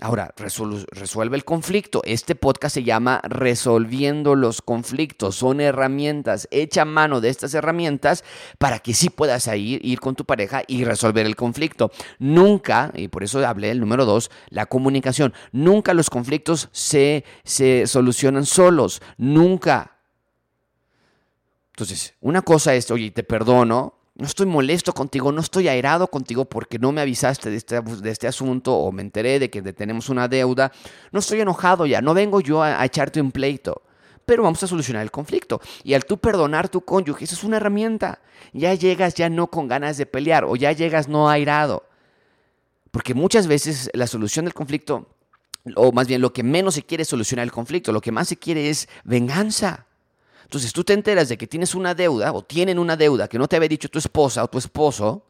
Ahora, 0.00 0.32
resuelve 0.36 1.36
el 1.36 1.44
conflicto. 1.44 2.02
Este 2.04 2.36
podcast 2.36 2.74
se 2.74 2.84
llama 2.84 3.20
Resolviendo 3.24 4.36
los 4.36 4.62
conflictos. 4.62 5.34
Son 5.34 5.60
herramientas. 5.60 6.46
Echa 6.52 6.84
mano 6.84 7.20
de 7.20 7.30
estas 7.30 7.52
herramientas 7.54 8.22
para 8.58 8.78
que 8.78 8.94
sí 8.94 9.10
puedas 9.10 9.48
ir, 9.48 9.84
ir 9.84 9.98
con 9.98 10.14
tu 10.14 10.24
pareja 10.24 10.62
y 10.68 10.84
resolver 10.84 11.26
el 11.26 11.34
conflicto. 11.34 11.90
Nunca, 12.20 12.92
y 12.94 13.08
por 13.08 13.24
eso 13.24 13.44
hablé 13.44 13.68
del 13.68 13.80
número 13.80 14.04
dos, 14.04 14.30
la 14.50 14.66
comunicación. 14.66 15.34
Nunca 15.50 15.94
los 15.94 16.10
conflictos 16.10 16.68
se, 16.70 17.24
se 17.42 17.88
solucionan 17.88 18.46
solos. 18.46 19.02
Nunca. 19.16 19.97
Entonces, 21.78 22.14
una 22.20 22.42
cosa 22.42 22.74
es, 22.74 22.90
oye, 22.90 23.12
te 23.12 23.22
perdono, 23.22 23.94
no 24.16 24.26
estoy 24.26 24.46
molesto 24.46 24.92
contigo, 24.92 25.30
no 25.30 25.40
estoy 25.40 25.68
airado 25.68 26.08
contigo 26.08 26.44
porque 26.44 26.76
no 26.76 26.90
me 26.90 27.00
avisaste 27.00 27.50
de 27.50 27.56
este, 27.56 27.80
de 27.80 28.10
este 28.10 28.26
asunto 28.26 28.74
o 28.74 28.90
me 28.90 29.02
enteré 29.02 29.38
de 29.38 29.48
que 29.48 29.62
tenemos 29.72 30.08
una 30.08 30.26
deuda. 30.26 30.72
No 31.12 31.20
estoy 31.20 31.40
enojado 31.40 31.86
ya, 31.86 32.00
no 32.00 32.14
vengo 32.14 32.40
yo 32.40 32.64
a, 32.64 32.84
echarte 32.84 33.20
un 33.20 33.30
pleito 33.30 33.82
pero 34.26 34.42
vamos 34.42 34.62
a 34.62 34.66
solucionar 34.66 35.04
el 35.04 35.12
conflicto. 35.12 35.60
Y 35.84 35.94
al 35.94 36.04
tú 36.04 36.18
perdonar 36.18 36.68
tu 36.68 36.82
cónyuge, 36.82 37.24
eso 37.24 37.34
es 37.34 37.44
una 37.44 37.56
herramienta. 37.58 38.20
Ya 38.52 38.74
llegas 38.74 39.14
ya 39.14 39.30
no 39.30 39.46
con 39.46 39.68
ganas 39.68 39.96
de 39.96 40.04
pelear 40.04 40.44
o 40.44 40.56
ya 40.56 40.72
llegas 40.72 41.08
no 41.08 41.30
airado. 41.30 41.88
Porque 42.90 43.14
muchas 43.14 43.46
veces 43.46 43.88
la 43.94 44.06
solución 44.06 44.44
del 44.44 44.52
conflicto, 44.52 45.06
o 45.76 45.92
más 45.92 46.08
bien 46.08 46.20
lo 46.20 46.32
que 46.34 46.42
menos 46.42 46.74
se 46.74 46.82
quiere 46.82 47.02
es 47.02 47.08
solucionar 47.08 47.44
el 47.44 47.52
conflicto, 47.52 47.90
lo 47.90 48.02
que 48.02 48.12
más 48.12 48.28
se 48.28 48.36
quiere 48.36 48.68
es 48.68 48.88
venganza. 49.04 49.87
Entonces 50.48 50.72
tú 50.72 50.82
te 50.82 50.94
enteras 50.94 51.28
de 51.28 51.36
que 51.36 51.46
tienes 51.46 51.74
una 51.74 51.94
deuda 51.94 52.32
o 52.32 52.42
tienen 52.42 52.78
una 52.78 52.96
deuda 52.96 53.28
que 53.28 53.38
no 53.38 53.46
te 53.48 53.56
había 53.56 53.68
dicho 53.68 53.90
tu 53.90 53.98
esposa 53.98 54.42
o 54.42 54.48
tu 54.48 54.56
esposo, 54.56 55.26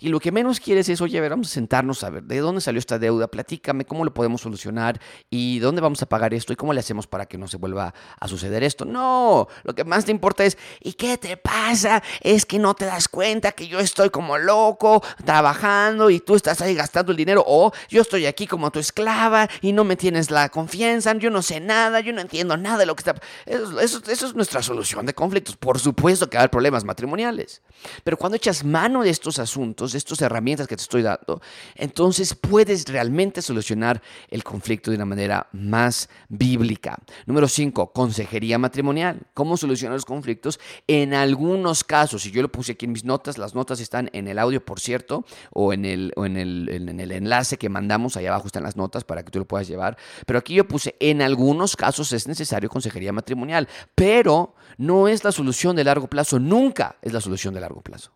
y 0.00 0.08
lo 0.08 0.20
que 0.20 0.32
menos 0.32 0.60
quieres 0.60 0.88
es, 0.88 1.00
oye, 1.00 1.18
a 1.18 1.20
ver, 1.20 1.30
vamos 1.30 1.48
a 1.48 1.50
sentarnos 1.50 2.04
a 2.04 2.10
ver 2.10 2.22
de 2.24 2.38
dónde 2.38 2.60
salió 2.60 2.78
esta 2.78 2.98
deuda, 2.98 3.28
platícame 3.28 3.84
cómo 3.84 4.04
lo 4.04 4.12
podemos 4.14 4.40
solucionar 4.40 5.00
y 5.30 5.58
dónde 5.58 5.80
vamos 5.80 6.02
a 6.02 6.06
pagar 6.06 6.34
esto 6.34 6.52
y 6.52 6.56
cómo 6.56 6.72
le 6.72 6.80
hacemos 6.80 7.06
para 7.06 7.26
que 7.26 7.38
no 7.38 7.48
se 7.48 7.56
vuelva 7.56 7.94
a 8.18 8.28
suceder 8.28 8.62
esto. 8.62 8.84
No, 8.84 9.48
lo 9.62 9.74
que 9.74 9.84
más 9.84 10.04
te 10.04 10.10
importa 10.10 10.44
es, 10.44 10.56
¿y 10.80 10.94
qué 10.94 11.18
te 11.18 11.36
pasa? 11.36 12.02
Es 12.20 12.46
que 12.46 12.58
no 12.58 12.74
te 12.74 12.84
das 12.84 13.08
cuenta 13.08 13.52
que 13.52 13.66
yo 13.66 13.78
estoy 13.78 14.10
como 14.10 14.38
loco 14.38 15.02
trabajando 15.24 16.10
y 16.10 16.20
tú 16.20 16.34
estás 16.34 16.60
ahí 16.60 16.74
gastando 16.74 17.12
el 17.12 17.16
dinero 17.16 17.44
o 17.46 17.72
yo 17.88 18.02
estoy 18.02 18.26
aquí 18.26 18.46
como 18.46 18.70
tu 18.70 18.78
esclava 18.78 19.48
y 19.60 19.72
no 19.72 19.84
me 19.84 19.96
tienes 19.96 20.30
la 20.30 20.48
confianza, 20.48 21.14
yo 21.14 21.30
no 21.30 21.42
sé 21.42 21.60
nada, 21.60 22.00
yo 22.00 22.12
no 22.12 22.20
entiendo 22.20 22.56
nada 22.56 22.78
de 22.78 22.86
lo 22.86 22.96
que 22.96 23.00
está... 23.00 23.14
Eso, 23.46 23.80
eso, 23.80 24.02
eso 24.06 24.26
es 24.26 24.34
nuestra 24.34 24.62
solución 24.62 25.06
de 25.06 25.14
conflictos. 25.14 25.56
Por 25.56 25.78
supuesto 25.78 26.28
que 26.28 26.38
hay 26.38 26.48
problemas 26.48 26.84
matrimoniales, 26.84 27.62
pero 28.02 28.16
cuando 28.16 28.36
echas 28.36 28.64
mano 28.64 29.02
de 29.02 29.10
estos 29.10 29.38
asuntos, 29.38 29.83
estas 29.92 30.22
herramientas 30.22 30.68
que 30.68 30.76
te 30.76 30.82
estoy 30.82 31.02
dando, 31.02 31.42
entonces 31.74 32.34
puedes 32.34 32.86
realmente 32.86 33.42
solucionar 33.42 34.00
el 34.30 34.44
conflicto 34.44 34.90
de 34.90 34.96
una 34.96 35.04
manera 35.04 35.48
más 35.52 36.08
bíblica. 36.28 36.96
Número 37.26 37.48
5, 37.48 37.92
consejería 37.92 38.56
matrimonial. 38.58 39.20
¿Cómo 39.34 39.56
solucionar 39.56 39.96
los 39.96 40.04
conflictos? 40.04 40.60
En 40.86 41.12
algunos 41.12 41.82
casos, 41.82 42.24
y 42.26 42.30
yo 42.30 42.40
lo 42.40 42.50
puse 42.50 42.72
aquí 42.72 42.86
en 42.86 42.92
mis 42.92 43.04
notas, 43.04 43.36
las 43.36 43.54
notas 43.54 43.80
están 43.80 44.08
en 44.12 44.28
el 44.28 44.38
audio, 44.38 44.64
por 44.64 44.80
cierto, 44.80 45.24
o 45.52 45.72
en 45.72 45.84
el, 45.84 46.12
en 46.16 46.36
el, 46.36 46.68
en 46.70 47.00
el 47.00 47.12
enlace 47.12 47.58
que 47.58 47.68
mandamos, 47.68 48.16
ahí 48.16 48.26
abajo 48.26 48.46
están 48.46 48.62
las 48.62 48.76
notas 48.76 49.04
para 49.04 49.24
que 49.24 49.30
tú 49.30 49.40
lo 49.40 49.44
puedas 49.44 49.66
llevar. 49.66 49.96
Pero 50.26 50.38
aquí 50.38 50.54
yo 50.54 50.68
puse, 50.68 50.94
en 51.00 51.20
algunos 51.20 51.76
casos 51.76 52.12
es 52.12 52.28
necesario 52.28 52.68
consejería 52.68 53.12
matrimonial, 53.12 53.68
pero 53.94 54.54
no 54.78 55.08
es 55.08 55.24
la 55.24 55.32
solución 55.32 55.76
de 55.76 55.84
largo 55.84 56.08
plazo, 56.08 56.38
nunca 56.38 56.96
es 57.02 57.12
la 57.12 57.20
solución 57.20 57.54
de 57.54 57.60
largo 57.60 57.80
plazo. 57.80 58.12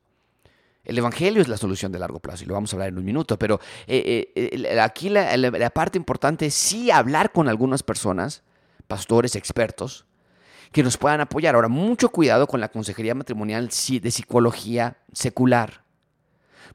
El 0.89 0.97
Evangelio 0.97 1.43
es 1.43 1.49
la 1.49 1.59
solución 1.59 1.93
de 1.93 1.99
largo 1.99 2.19
plazo 2.19 2.45
y 2.45 2.47
lo 2.47 2.55
vamos 2.55 2.73
a 2.73 2.77
hablar 2.77 2.89
en 2.89 2.97
un 2.97 3.05
minuto, 3.05 3.39
pero 3.39 3.61
eh, 3.87 4.33
eh, 4.35 4.81
aquí 4.81 5.11
la, 5.11 5.71
parte 5.71 5.99
importante 5.99 6.47
es 6.47 6.55
sí 6.55 6.91
hablar 6.91 7.31
con 7.31 7.47
algunas 7.47 7.83
personas, 7.83 8.43
pastores, 8.87 9.37
expertos, 9.37 10.07
que 10.73 10.83
nos 10.83 10.97
puedan 10.97 11.21
apoyar. 11.21 11.55
Ahora, 11.55 11.69
mucho 11.69 12.09
cuidado 12.09 12.47
con 12.47 12.61
la 12.61 12.71
consejería 12.71 13.15
matrimonial 13.15 13.69
de 13.69 14.11
psicología 14.11 14.97
secular, 15.13 15.85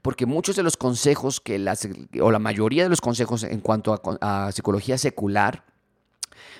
porque 0.03 0.27
muchos 0.27 0.55
de 0.55 0.61
los 0.61 0.77
consejos 0.77 1.41
que 1.41 1.57
las, 1.57 1.87
o 2.21 2.29
la 2.29 2.39
mayoría 2.39 2.83
de 2.83 2.89
los 2.89 3.01
consejos 3.01 3.41
en 3.43 3.61
cuanto 3.61 3.93
a, 4.21 4.45
a 4.45 4.51
psicología 4.51 4.99
secular 4.99 5.63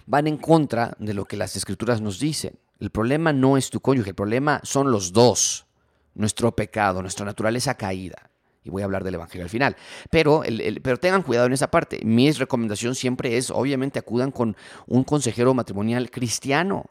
van 0.08 0.26
en 0.26 0.38
contra 0.38 0.96
de 0.98 1.14
lo 1.14 1.26
que 1.26 1.38
las 1.38 1.56
escrituras 1.56 2.02
nos 2.02 2.18
dicen. 2.18 2.58
El 2.80 2.90
problema 2.90 3.32
no 3.32 3.58
es 3.58 3.70
tu 3.70 3.80
cónyuge, 3.80 4.10
el 4.10 4.16
problema 4.16 4.60
son 4.64 4.90
los 4.90 5.14
dos 5.14 5.68
nuestro 6.16 6.56
pecado, 6.56 7.02
nuestra 7.02 7.26
naturaleza 7.26 7.76
caída. 7.76 8.30
Y 8.64 8.70
voy 8.70 8.82
a 8.82 8.86
hablar 8.86 9.04
del 9.04 9.16
Evangelio 9.16 9.44
al 9.44 9.50
final. 9.50 9.76
Pero, 10.10 10.42
pero 10.82 10.98
tengan 10.98 11.22
cuidado 11.22 11.48
en 11.48 11.54
esa 11.54 11.70
parte. 11.70 12.00
Mi 12.06 12.32
recomendación 12.32 12.96
siempre 12.96 13.36
es, 13.36 13.52
obviamente, 13.52 14.00
acudan 14.00 14.32
con 14.32 14.56
un 14.88 15.04
consejero 15.04 15.54
matrimonial 15.54 16.10
cristiano. 16.10 16.86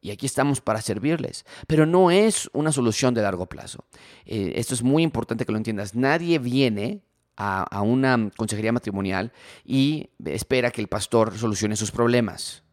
Y 0.00 0.10
aquí 0.10 0.26
estamos 0.26 0.60
para 0.60 0.82
servirles. 0.82 1.46
Pero 1.68 1.86
no 1.86 2.10
es 2.10 2.50
una 2.52 2.72
solución 2.72 3.14
de 3.14 3.22
largo 3.22 3.46
plazo. 3.46 3.84
Eh, 4.26 4.54
esto 4.56 4.74
es 4.74 4.82
muy 4.82 5.04
importante 5.04 5.46
que 5.46 5.52
lo 5.52 5.58
entiendas. 5.58 5.94
Nadie 5.94 6.40
viene 6.40 7.02
a, 7.36 7.62
a 7.62 7.82
una 7.82 8.30
consejería 8.36 8.72
matrimonial 8.72 9.32
y 9.64 10.10
espera 10.24 10.72
que 10.72 10.80
el 10.80 10.88
pastor 10.88 11.38
solucione 11.38 11.76
sus 11.76 11.90
problemas 11.90 12.63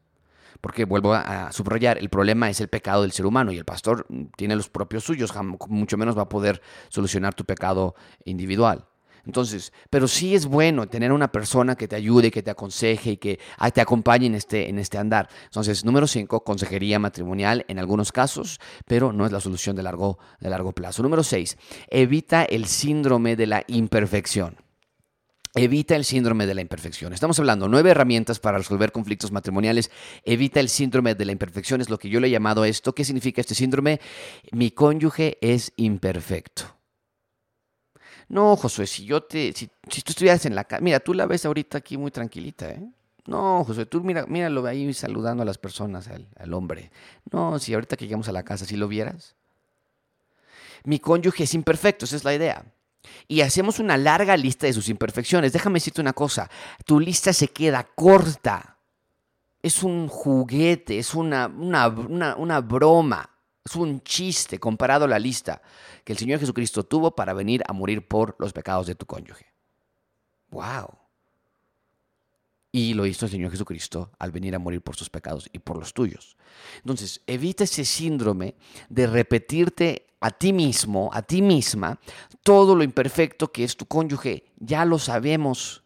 porque 0.61 0.85
vuelvo 0.85 1.13
a 1.13 1.51
subrayar, 1.51 1.97
el 1.97 2.09
problema 2.09 2.49
es 2.49 2.61
el 2.61 2.67
pecado 2.67 3.01
del 3.01 3.11
ser 3.11 3.25
humano 3.25 3.51
y 3.51 3.57
el 3.57 3.65
pastor 3.65 4.05
tiene 4.37 4.55
los 4.55 4.69
propios 4.69 5.03
suyos, 5.03 5.33
mucho 5.67 5.97
menos 5.97 6.17
va 6.17 6.23
a 6.23 6.29
poder 6.29 6.61
solucionar 6.89 7.33
tu 7.33 7.43
pecado 7.45 7.95
individual. 8.25 8.85
Entonces, 9.25 9.71
pero 9.89 10.07
sí 10.07 10.33
es 10.35 10.45
bueno 10.45 10.87
tener 10.87 11.11
una 11.11 11.31
persona 11.31 11.75
que 11.75 11.87
te 11.87 11.95
ayude, 11.95 12.31
que 12.31 12.41
te 12.41 12.51
aconseje 12.51 13.11
y 13.11 13.17
que 13.17 13.39
ah, 13.57 13.69
te 13.69 13.81
acompañe 13.81 14.25
en 14.25 14.35
este, 14.35 14.69
en 14.69 14.79
este 14.79 14.97
andar. 14.97 15.29
Entonces, 15.45 15.85
número 15.85 16.07
cinco, 16.07 16.43
consejería 16.43 16.97
matrimonial 16.99 17.65
en 17.67 17.79
algunos 17.79 18.11
casos, 18.11 18.59
pero 18.85 19.13
no 19.13 19.25
es 19.25 19.31
la 19.31 19.39
solución 19.39 19.75
de 19.75 19.83
largo, 19.83 20.17
de 20.39 20.49
largo 20.49 20.71
plazo. 20.71 21.03
Número 21.03 21.23
seis, 21.23 21.57
evita 21.89 22.43
el 22.43 22.65
síndrome 22.65 23.35
de 23.35 23.47
la 23.47 23.63
imperfección. 23.67 24.57
Evita 25.53 25.97
el 25.97 26.05
síndrome 26.05 26.47
de 26.47 26.55
la 26.55 26.61
imperfección. 26.61 27.11
Estamos 27.11 27.37
hablando 27.37 27.67
nueve 27.67 27.91
herramientas 27.91 28.39
para 28.39 28.57
resolver 28.57 28.93
conflictos 28.93 29.33
matrimoniales. 29.33 29.91
Evita 30.23 30.61
el 30.61 30.69
síndrome 30.69 31.13
de 31.13 31.25
la 31.25 31.33
imperfección 31.33 31.81
es 31.81 31.89
lo 31.89 31.97
que 31.99 32.07
yo 32.07 32.21
le 32.21 32.27
he 32.27 32.31
llamado 32.31 32.63
esto. 32.63 32.95
¿Qué 32.95 33.03
significa 33.03 33.41
este 33.41 33.53
síndrome? 33.53 33.99
Mi 34.53 34.71
cónyuge 34.71 35.37
es 35.41 35.73
imperfecto. 35.75 36.63
No, 38.29 38.55
Josué, 38.55 38.87
si 38.87 39.03
yo 39.03 39.23
te, 39.23 39.51
si, 39.51 39.67
tú 39.67 39.89
estuvieras 40.07 40.45
en 40.45 40.55
la 40.55 40.63
casa, 40.63 40.81
mira, 40.81 41.01
tú 41.01 41.13
la 41.13 41.25
ves 41.25 41.45
ahorita 41.45 41.79
aquí 41.79 41.97
muy 41.97 42.11
tranquilita, 42.11 42.69
¿eh? 42.69 42.89
No, 43.25 43.65
Josué, 43.65 43.85
tú 43.85 44.01
mira, 44.01 44.25
míralo 44.25 44.65
ahí 44.65 44.93
saludando 44.93 45.43
a 45.43 45.45
las 45.45 45.57
personas, 45.57 46.07
al, 46.07 46.53
hombre. 46.53 46.91
No, 47.29 47.59
si 47.59 47.73
ahorita 47.73 47.97
que 47.97 48.05
llegamos 48.05 48.29
a 48.29 48.31
la 48.31 48.43
casa, 48.43 48.65
si 48.65 48.77
lo 48.77 48.87
vieras. 48.87 49.35
Mi 50.85 50.99
cónyuge 50.99 51.43
es 51.43 51.53
imperfecto, 51.53 52.05
esa 52.05 52.15
es 52.15 52.23
la 52.23 52.33
idea 52.33 52.65
y 53.27 53.41
hacemos 53.41 53.79
una 53.79 53.97
larga 53.97 54.37
lista 54.37 54.67
de 54.67 54.73
sus 54.73 54.89
imperfecciones. 54.89 55.53
Déjame 55.53 55.75
decirte 55.75 56.01
una 56.01 56.13
cosa, 56.13 56.49
tu 56.85 56.99
lista 56.99 57.33
se 57.33 57.47
queda 57.47 57.83
corta. 57.83 58.77
Es 59.61 59.83
un 59.83 60.07
juguete, 60.07 60.97
es 60.97 61.13
una, 61.13 61.47
una, 61.47 62.59
broma, 62.61 63.29
es 63.63 63.75
un 63.75 64.01
chiste 64.01 64.59
comparado 64.59 65.05
a 65.05 65.07
la 65.07 65.19
lista 65.19 65.61
que 66.03 66.13
el 66.13 66.19
Señor 66.19 66.39
Jesucristo 66.39 66.83
tuvo 66.83 67.15
para 67.15 67.33
venir 67.33 67.61
a 67.67 67.73
morir 67.73 68.07
por 68.07 68.35
los 68.39 68.53
pecados 68.53 68.87
de 68.87 68.95
tu 68.95 69.05
cónyuge. 69.05 69.45
¡Wow! 70.49 71.00
Y 72.71 72.93
lo 72.93 73.05
hizo 73.05 73.25
el 73.25 73.31
Señor 73.31 73.51
Jesucristo 73.51 74.11
al 74.17 74.31
venir 74.31 74.55
a 74.55 74.59
morir 74.59 74.81
por 74.81 74.95
sus 74.95 75.09
pecados 75.09 75.49
y 75.51 75.59
por 75.59 75.77
los 75.77 75.93
tuyos. 75.93 76.37
Entonces, 76.77 77.21
evita 77.27 77.65
ese 77.65 77.83
síndrome 77.83 78.55
de 78.89 79.07
repetirte 79.07 80.07
a 80.21 80.31
ti 80.31 80.53
mismo, 80.53 81.09
a 81.11 81.21
ti 81.21 81.41
misma, 81.41 81.99
todo 82.43 82.75
lo 82.75 82.83
imperfecto 82.83 83.51
que 83.51 83.63
es 83.63 83.75
tu 83.75 83.85
cónyuge. 83.85 84.45
Ya 84.57 84.85
lo 84.85 84.99
sabemos, 84.99 85.83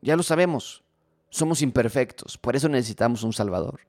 ya 0.00 0.14
lo 0.14 0.22
sabemos. 0.22 0.82
Somos 1.30 1.60
imperfectos, 1.62 2.38
por 2.38 2.54
eso 2.54 2.68
necesitamos 2.68 3.22
un 3.22 3.32
Salvador. 3.32 3.80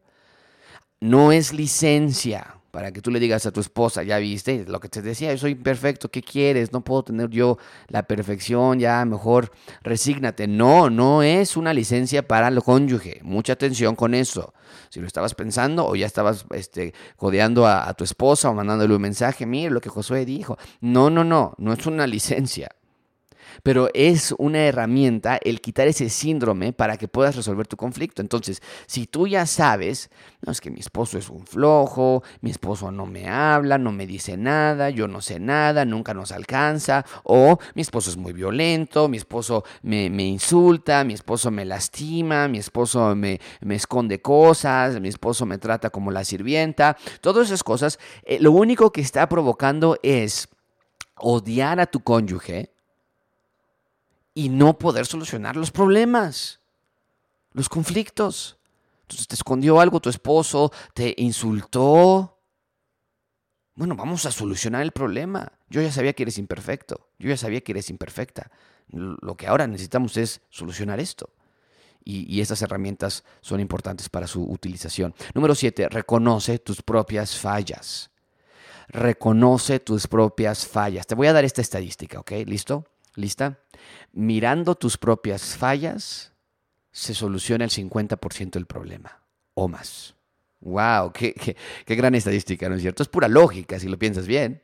No 0.99 1.31
es 1.31 1.53
licencia, 1.53 2.56
para 2.71 2.91
que 2.91 3.01
tú 3.01 3.11
le 3.11 3.19
digas 3.19 3.45
a 3.45 3.51
tu 3.51 3.59
esposa, 3.59 4.03
ya 4.03 4.17
viste, 4.17 4.65
lo 4.67 4.79
que 4.79 4.89
te 4.89 5.01
decía, 5.01 5.31
yo 5.31 5.37
soy 5.37 5.51
imperfecto, 5.51 6.09
¿qué 6.09 6.21
quieres? 6.21 6.71
No 6.71 6.83
puedo 6.83 7.03
tener 7.03 7.29
yo 7.29 7.57
la 7.87 8.03
perfección, 8.03 8.79
ya 8.79 9.03
mejor 9.05 9.51
resígnate. 9.83 10.47
No, 10.47 10.89
no 10.89 11.23
es 11.23 11.57
una 11.57 11.73
licencia 11.73 12.27
para 12.27 12.47
el 12.47 12.61
cónyuge. 12.61 13.19
Mucha 13.23 13.53
atención 13.53 13.95
con 13.95 14.13
eso. 14.13 14.53
Si 14.89 14.99
lo 14.99 15.07
estabas 15.07 15.33
pensando 15.33 15.87
o 15.87 15.95
ya 15.95 16.05
estabas 16.05 16.45
este, 16.51 16.93
codeando 17.15 17.65
a, 17.65 17.87
a 17.87 17.93
tu 17.93 18.03
esposa 18.03 18.49
o 18.49 18.53
mandándole 18.53 18.95
un 18.95 19.01
mensaje, 19.01 19.45
mire 19.45 19.71
lo 19.71 19.81
que 19.81 19.89
Josué 19.89 20.25
dijo. 20.25 20.57
No, 20.81 21.09
no, 21.09 21.23
no, 21.23 21.53
no 21.57 21.73
es 21.73 21.85
una 21.85 22.07
licencia 22.07 22.76
pero 23.63 23.89
es 23.93 24.33
una 24.37 24.59
herramienta 24.59 25.39
el 25.43 25.61
quitar 25.61 25.87
ese 25.87 26.09
síndrome 26.09 26.73
para 26.73 26.97
que 26.97 27.07
puedas 27.07 27.35
resolver 27.35 27.67
tu 27.67 27.77
conflicto. 27.77 28.21
Entonces, 28.21 28.61
si 28.85 29.07
tú 29.07 29.27
ya 29.27 29.45
sabes, 29.45 30.09
no 30.45 30.51
es 30.51 30.61
que 30.61 30.69
mi 30.69 30.79
esposo 30.79 31.17
es 31.17 31.29
un 31.29 31.45
flojo, 31.45 32.23
mi 32.41 32.51
esposo 32.51 32.91
no 32.91 33.05
me 33.05 33.27
habla, 33.29 33.77
no 33.77 33.91
me 33.91 34.05
dice 34.05 34.37
nada, 34.37 34.89
yo 34.89 35.07
no 35.07 35.21
sé 35.21 35.39
nada, 35.39 35.85
nunca 35.85 36.13
nos 36.13 36.31
alcanza, 36.31 37.05
o 37.23 37.57
mi 37.75 37.81
esposo 37.81 38.09
es 38.09 38.17
muy 38.17 38.33
violento, 38.33 39.07
mi 39.07 39.17
esposo 39.17 39.63
me, 39.81 40.05
insulta, 40.05 41.03
mi 41.03 41.13
esposo 41.13 41.51
me 41.51 41.65
lastima, 41.65 42.47
mi 42.47 42.59
esposo 42.59 43.15
me, 43.15 43.39
esconde 43.69 44.21
cosas, 44.21 44.99
mi 44.99 45.07
esposo 45.07 45.45
me 45.45 45.57
trata 45.57 45.89
como 45.89 46.11
la 46.11 46.23
sirvienta, 46.23 46.97
todas 47.21 47.47
esas 47.47 47.63
cosas, 47.63 47.99
eh, 48.23 48.39
lo 48.39 48.51
único 48.51 48.91
que 48.91 49.01
está 49.01 49.27
provocando 49.29 49.97
es 50.03 50.49
odiar 51.15 51.79
a 51.79 51.87
tu 51.87 52.01
cónyuge, 52.01 52.71
y 54.37 54.49
no 54.49 54.77
poder 54.77 55.07
solucionar 55.07 55.55
los 55.55 55.71
problemas, 55.71 56.59
los 57.53 57.69
conflictos. 57.69 58.59
Entonces 59.01 59.27
te 59.27 59.33
escondió 59.33 59.81
algo 59.81 59.99
tu 59.99 60.11
esposo, 60.11 60.71
te 60.93 61.15
insultó, 61.17 62.39
Bueno, 63.73 63.95
vamos 63.95 64.27
a 64.27 64.31
solucionar 64.31 64.83
el 64.83 64.91
problema. 64.91 65.53
Yo 65.69 65.81
ya 65.81 65.91
sabía 65.91 66.13
que 66.13 66.21
eres 66.21 66.37
imperfecto. 66.37 67.09
Yo 67.17 67.29
ya 67.29 67.37
sabía 67.37 67.61
que 67.61 67.71
eres 67.71 67.89
imperfecta. 67.89 68.51
Lo 68.89 69.35
que 69.35 69.47
ahora 69.47 69.65
necesitamos 69.65 70.15
es 70.17 70.41
solucionar 70.49 70.99
esto. 70.99 71.31
Y, 72.03 72.39
estas 72.39 72.61
herramientas 72.61 73.23
son 73.41 73.59
importantes 73.59 74.07
para 74.07 74.27
su 74.27 74.43
utilización. 74.43 75.15
Número 75.33 75.55
siete, 75.55 75.89
reconoce 75.89 76.59
tus 76.59 76.83
propias 76.83 77.35
fallas. 77.35 78.11
Reconoce 78.87 79.79
tus 79.79 80.05
propias 80.05 80.67
fallas. 80.67 81.07
Te 81.07 81.15
voy 81.15 81.25
a 81.25 81.33
dar 81.33 81.43
esta 81.43 81.61
estadística, 81.61 82.19
¿ok? 82.19 82.31
¿Listo? 82.45 82.85
¿Lista? 83.17 83.59
Mirando 84.13 84.75
tus 84.75 84.97
propias 84.97 85.57
fallas, 85.57 86.33
se 86.91 87.15
soluciona 87.15 87.65
el 87.65 87.71
50% 87.71 88.51
del 88.51 88.67
problema 88.67 89.23
o 89.55 89.67
más. 89.67 90.15
¡Wow! 90.59 91.11
Qué, 91.13 91.33
qué, 91.33 91.95
gran 91.95 92.13
estadística, 92.13 92.69
¿no 92.69 92.75
es 92.75 92.81
cierto? 92.81 93.01
Es 93.01 93.09
pura 93.09 93.27
lógica 93.27 93.79
si 93.79 93.87
lo 93.87 93.97
piensas 93.97 94.27
bien. 94.27 94.61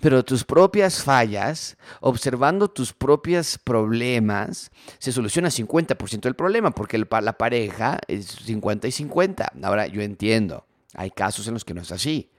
Pero 0.00 0.24
tus 0.24 0.44
propias 0.44 1.02
fallas, 1.02 1.76
observando 2.00 2.68
tus 2.68 2.94
propios 2.94 3.58
problemas, 3.58 4.70
se 4.98 5.12
soluciona 5.12 5.50
50% 5.50 6.20
del 6.22 6.34
problema, 6.34 6.70
porque 6.70 6.96
la 6.98 7.36
pareja 7.36 7.98
es 8.08 8.26
50 8.26 8.88
y 8.88 8.92
50. 8.92 9.52
Ahora, 9.62 9.86
yo 9.86 10.00
entiendo, 10.00 10.66
hay 10.94 11.10
casos 11.10 11.46
en 11.46 11.54
los 11.54 11.64
que 11.66 11.74
no 11.74 11.82
es 11.82 11.92
así. 11.92 12.31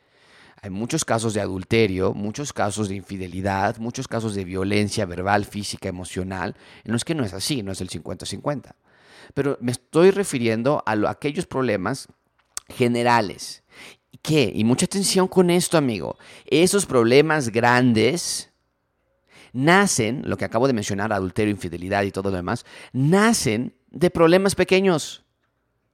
Hay 0.63 0.69
muchos 0.69 1.03
casos 1.03 1.33
de 1.33 1.41
adulterio, 1.41 2.13
muchos 2.13 2.53
casos 2.53 2.87
de 2.87 2.95
infidelidad, 2.95 3.75
muchos 3.79 4.07
casos 4.07 4.33
de 4.33 4.45
violencia 4.45 5.05
verbal, 5.05 5.43
física, 5.43 5.89
emocional, 5.89 6.55
en 6.85 6.93
los 6.93 7.03
que 7.03 7.13
no 7.13 7.25
es 7.25 7.33
así, 7.33 7.61
no 7.61 7.73
es 7.73 7.81
el 7.81 7.89
50-50. 7.89 8.73
Pero 9.33 9.57
me 9.59 9.73
estoy 9.73 10.11
refiriendo 10.11 10.81
a, 10.85 10.93
aquellos 11.09 11.47
problemas 11.47 12.07
generales. 12.69 13.61
¿Qué? 14.21 14.53
Y 14.55 14.63
mucha 14.63 14.85
atención 14.85 15.27
con 15.27 15.49
esto, 15.49 15.77
amigo. 15.77 16.17
Esos 16.45 16.85
problemas 16.85 17.49
grandes 17.49 18.49
nacen, 19.51 20.21
lo 20.23 20.37
que 20.37 20.45
acabo 20.45 20.67
de 20.67 20.73
mencionar, 20.73 21.11
adulterio, 21.11 21.51
infidelidad 21.51 22.03
y 22.03 22.11
todo 22.11 22.29
lo 22.29 22.37
demás, 22.37 22.65
nacen 22.93 23.75
de 23.91 24.09
problemas 24.09 24.55
pequeños. 24.55 25.25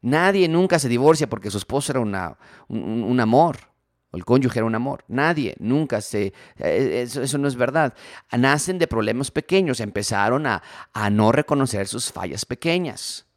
Nadie 0.04 0.48
nunca 0.48 0.78
se 0.78 0.90
divorcia 0.90 1.28
porque 1.28 1.50
su 1.50 1.58
esposo 1.58 1.92
era 1.92 2.02
una, 2.02 2.38
un, 2.68 3.20
amor 3.20 3.69
o 4.12 4.18
el 4.18 4.26
cónyuge 4.26 4.60
era 4.60 4.66
un 4.66 4.76
amor. 4.76 5.04
Nadie, 5.08 5.56
nunca 5.60 6.02
se... 6.02 6.34
Eh, 6.58 7.02
eso, 7.04 7.38
no 7.38 7.48
es 7.48 7.56
verdad. 7.56 7.94
Nacen 8.32 8.80
de 8.80 8.88
problemas 8.88 9.32
pequeños, 9.32 9.80
empezaron 9.80 10.48
a, 10.48 10.64
a 10.94 11.10
no 11.10 11.32
reconocer 11.32 11.88
sus 11.88 12.12
fallas 12.12 12.46
pequeñas 12.46 13.30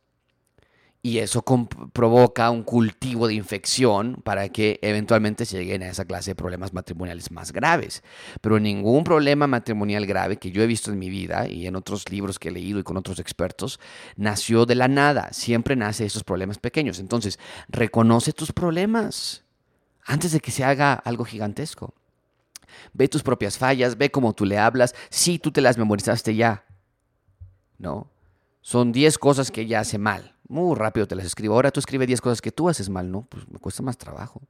y 1.04 1.18
eso 1.18 1.44
provoca 1.92 2.48
un 2.50 2.62
cultivo 2.62 3.26
de 3.26 3.34
infección 3.34 4.20
para 4.22 4.48
que 4.50 4.78
eventualmente 4.82 5.44
se 5.44 5.58
lleguen 5.58 5.82
a 5.82 5.88
esa 5.88 6.04
clase 6.04 6.30
de 6.30 6.34
problemas 6.36 6.72
matrimoniales 6.72 7.32
más 7.32 7.52
graves. 7.52 8.04
Pero 8.40 8.60
ningún 8.60 9.02
problema 9.02 9.48
matrimonial 9.48 10.06
grave 10.06 10.36
que 10.36 10.52
yo 10.52 10.62
he 10.62 10.66
visto 10.68 10.92
en 10.92 11.00
mi 11.00 11.10
vida 11.10 11.48
y 11.48 11.66
en 11.66 11.74
otros 11.74 12.08
libros 12.08 12.38
que 12.38 12.50
he 12.50 12.52
leído 12.52 12.78
y 12.78 12.84
con 12.84 12.96
otros 12.96 13.18
expertos 13.18 13.80
nació 14.16 14.64
de 14.64 14.76
la 14.76 14.86
nada. 14.86 15.32
Siempre 15.32 15.74
nace 15.74 16.04
de 16.04 16.06
esos 16.06 16.22
problemas 16.22 16.58
pequeños. 16.58 17.00
Entonces, 17.00 17.40
reconoce 17.68 18.32
tus 18.32 18.52
problemas 18.52 19.42
antes 20.04 20.32
de 20.32 20.40
que 20.40 20.50
se 20.50 20.64
haga 20.64 20.94
algo 20.94 21.24
gigantesco. 21.24 21.94
Ve 22.92 23.08
tus 23.08 23.22
propias 23.22 23.58
fallas, 23.58 23.96
ve 23.96 24.10
cómo 24.10 24.32
tú 24.32 24.44
le 24.44 24.58
hablas. 24.58 24.94
Si 25.10 25.38
tú 25.38 25.52
te 25.52 25.60
las 25.60 25.78
memorizaste 25.78 26.34
ya, 26.34 26.64
¿no? 27.78 28.10
Son 28.60 28.92
10 28.92 29.18
cosas 29.18 29.50
que 29.50 29.62
ella 29.62 29.80
hace 29.80 29.98
mal. 29.98 30.36
Muy 30.48 30.76
rápido 30.76 31.06
te 31.06 31.16
las 31.16 31.26
escribo. 31.26 31.54
Ahora 31.54 31.70
tú 31.70 31.80
escribe 31.80 32.06
10 32.06 32.20
cosas 32.20 32.40
que 32.40 32.52
tú 32.52 32.68
haces 32.68 32.88
mal, 32.88 33.10
¿no? 33.10 33.22
Pues 33.22 33.48
me 33.50 33.58
cuesta 33.58 33.82
más 33.82 33.98
trabajo. 33.98 34.40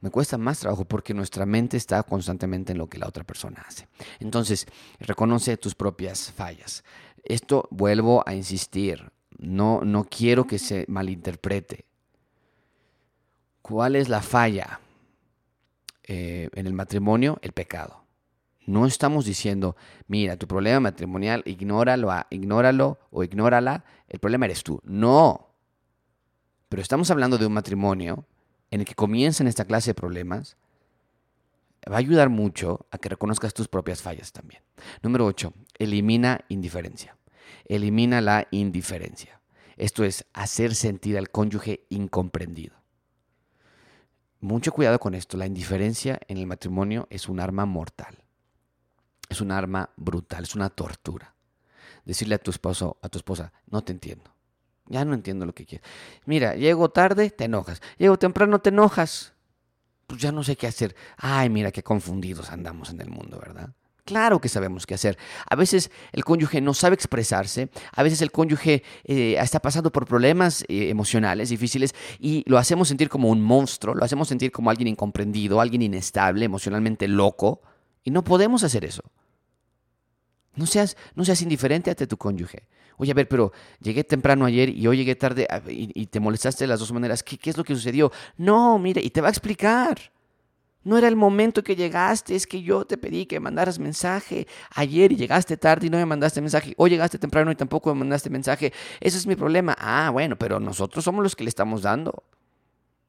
Me 0.00 0.10
cuesta 0.10 0.38
más 0.38 0.60
trabajo 0.60 0.84
porque 0.84 1.14
nuestra 1.14 1.46
mente 1.46 1.76
está 1.76 2.02
constantemente 2.02 2.72
en 2.72 2.78
lo 2.78 2.88
que 2.88 2.98
la 2.98 3.08
otra 3.08 3.24
persona 3.24 3.64
hace. 3.66 3.88
Entonces, 4.20 4.66
reconoce 5.00 5.56
tus 5.56 5.74
propias 5.74 6.30
fallas. 6.30 6.84
Esto 7.24 7.66
vuelvo 7.70 8.22
a 8.26 8.34
insistir. 8.34 9.10
No, 9.38 9.80
no 9.82 10.04
quiero 10.04 10.46
que 10.46 10.58
se 10.58 10.84
malinterprete. 10.88 11.85
¿Cuál 13.66 13.96
es 13.96 14.08
la 14.08 14.22
falla 14.22 14.78
eh, 16.04 16.48
en 16.54 16.68
el 16.68 16.72
matrimonio? 16.72 17.40
El 17.42 17.50
pecado. 17.50 18.04
No 18.64 18.86
estamos 18.86 19.24
diciendo, 19.24 19.74
mira, 20.06 20.36
tu 20.36 20.46
problema 20.46 20.78
matrimonial, 20.78 21.42
ignóralo, 21.46 22.12
ignóralo 22.30 23.00
o 23.10 23.24
ignórala, 23.24 23.84
el 24.06 24.20
problema 24.20 24.46
eres 24.46 24.62
tú. 24.62 24.80
No. 24.84 25.48
Pero 26.68 26.80
estamos 26.80 27.10
hablando 27.10 27.38
de 27.38 27.46
un 27.46 27.54
matrimonio 27.54 28.24
en 28.70 28.82
el 28.82 28.86
que 28.86 28.94
comienzan 28.94 29.48
esta 29.48 29.64
clase 29.64 29.90
de 29.90 29.94
problemas. 29.94 30.56
Va 31.90 31.96
a 31.96 31.98
ayudar 31.98 32.28
mucho 32.28 32.86
a 32.92 32.98
que 32.98 33.08
reconozcas 33.08 33.52
tus 33.52 33.66
propias 33.66 34.00
fallas 34.00 34.30
también. 34.30 34.62
Número 35.02 35.26
8. 35.26 35.52
Elimina 35.80 36.44
indiferencia. 36.48 37.16
Elimina 37.64 38.20
la 38.20 38.46
indiferencia. 38.52 39.40
Esto 39.76 40.04
es 40.04 40.24
hacer 40.34 40.76
sentir 40.76 41.18
al 41.18 41.30
cónyuge 41.30 41.84
incomprendido. 41.88 42.85
Mucho 44.46 44.72
cuidado 44.72 44.98
con 44.98 45.14
esto. 45.14 45.36
La 45.36 45.46
indiferencia 45.46 46.20
en 46.28 46.38
el 46.38 46.46
matrimonio 46.46 47.06
es 47.10 47.28
un 47.28 47.40
arma 47.40 47.66
mortal 47.66 48.26
es 49.28 49.40
un 49.40 49.50
arma 49.50 49.90
brutal, 49.96 50.44
es 50.44 50.54
una 50.54 50.70
tortura. 50.70 51.34
Decirle 52.04 52.36
a 52.36 52.38
tu 52.38 52.50
esposo, 52.50 52.98
a 53.02 53.08
tu 53.08 53.18
esposa, 53.18 53.52
no 53.68 53.82
te 53.82 53.92
entiendo. 53.92 54.32
Ya 54.86 55.04
no 55.04 55.14
entiendo 55.14 55.46
lo 55.46 55.54
que 55.54 55.66
quieres. 55.66 55.86
Mira, 56.24 56.54
llego 56.54 56.90
tarde, 56.90 57.30
te 57.30 57.44
enojas. 57.44 57.82
Llego 57.98 58.18
temprano, 58.18 58.60
te 58.60 58.68
enojas. 58.68 59.32
Pues 60.06 60.20
ya 60.20 60.30
no 60.30 60.44
sé 60.44 60.54
qué 60.56 60.68
hacer. 60.68 60.94
Ay, 61.16 61.50
mira 61.50 61.72
qué 61.72 61.82
confundidos 61.82 62.50
andamos 62.50 62.90
en 62.90 63.00
el 63.00 63.10
mundo, 63.10 63.40
¿verdad? 63.40 63.70
Claro 64.06 64.40
que 64.40 64.48
sabemos 64.48 64.86
qué 64.86 64.94
hacer. 64.94 65.18
A 65.50 65.56
veces 65.56 65.90
el 66.12 66.24
cónyuge 66.24 66.60
no 66.60 66.74
sabe 66.74 66.94
expresarse, 66.94 67.70
a 67.92 68.04
veces 68.04 68.22
el 68.22 68.30
cónyuge 68.30 68.84
eh, 69.02 69.36
está 69.36 69.58
pasando 69.58 69.90
por 69.90 70.06
problemas 70.06 70.62
eh, 70.68 70.90
emocionales 70.90 71.48
difíciles 71.48 71.92
y 72.20 72.44
lo 72.46 72.56
hacemos 72.56 72.86
sentir 72.86 73.08
como 73.08 73.30
un 73.30 73.42
monstruo, 73.42 73.96
lo 73.96 74.04
hacemos 74.04 74.28
sentir 74.28 74.52
como 74.52 74.70
alguien 74.70 74.86
incomprendido, 74.86 75.60
alguien 75.60 75.82
inestable, 75.82 76.44
emocionalmente 76.44 77.08
loco. 77.08 77.62
Y 78.04 78.12
no 78.12 78.22
podemos 78.22 78.62
hacer 78.62 78.84
eso. 78.84 79.02
No 80.54 80.66
seas, 80.66 80.96
no 81.16 81.24
seas 81.24 81.42
indiferente 81.42 81.90
ante 81.90 82.06
tu 82.06 82.16
cónyuge. 82.16 82.68
Oye, 82.98 83.10
a 83.10 83.14
ver, 83.14 83.26
pero 83.26 83.50
llegué 83.80 84.04
temprano 84.04 84.44
ayer 84.44 84.68
y 84.68 84.86
hoy 84.86 84.98
llegué 84.98 85.16
tarde 85.16 85.48
y, 85.66 86.06
te 86.06 86.20
molestaste 86.20 86.62
de 86.62 86.68
las 86.68 86.78
dos 86.78 86.92
maneras. 86.92 87.24
¿Qué, 87.24 87.38
¿Qué, 87.38 87.50
es 87.50 87.56
lo 87.56 87.64
que 87.64 87.74
sucedió? 87.74 88.12
No, 88.36 88.78
mire, 88.78 89.02
y 89.02 89.10
te 89.10 89.20
va 89.20 89.26
a 89.26 89.30
explicar. 89.32 89.98
No 90.86 90.96
era 90.96 91.08
el 91.08 91.16
momento 91.16 91.64
que 91.64 91.74
llegaste, 91.74 92.36
es 92.36 92.46
que 92.46 92.62
yo 92.62 92.84
te 92.84 92.96
pedí 92.96 93.26
que 93.26 93.40
mandaras 93.40 93.80
mensaje 93.80 94.46
ayer 94.72 95.10
y 95.10 95.16
llegaste 95.16 95.56
tarde 95.56 95.88
y 95.88 95.90
no 95.90 95.96
me 95.96 96.06
mandaste 96.06 96.40
mensaje. 96.40 96.74
O 96.76 96.86
llegaste 96.86 97.18
temprano 97.18 97.50
y 97.50 97.56
tampoco 97.56 97.92
me 97.92 97.98
mandaste 97.98 98.30
mensaje. 98.30 98.72
Ese 99.00 99.18
es 99.18 99.26
mi 99.26 99.34
problema. 99.34 99.74
Ah, 99.80 100.10
bueno, 100.12 100.38
pero 100.38 100.60
nosotros 100.60 101.02
somos 101.02 101.24
los 101.24 101.34
que 101.34 101.42
le 101.42 101.48
estamos 101.48 101.82
dando. 101.82 102.22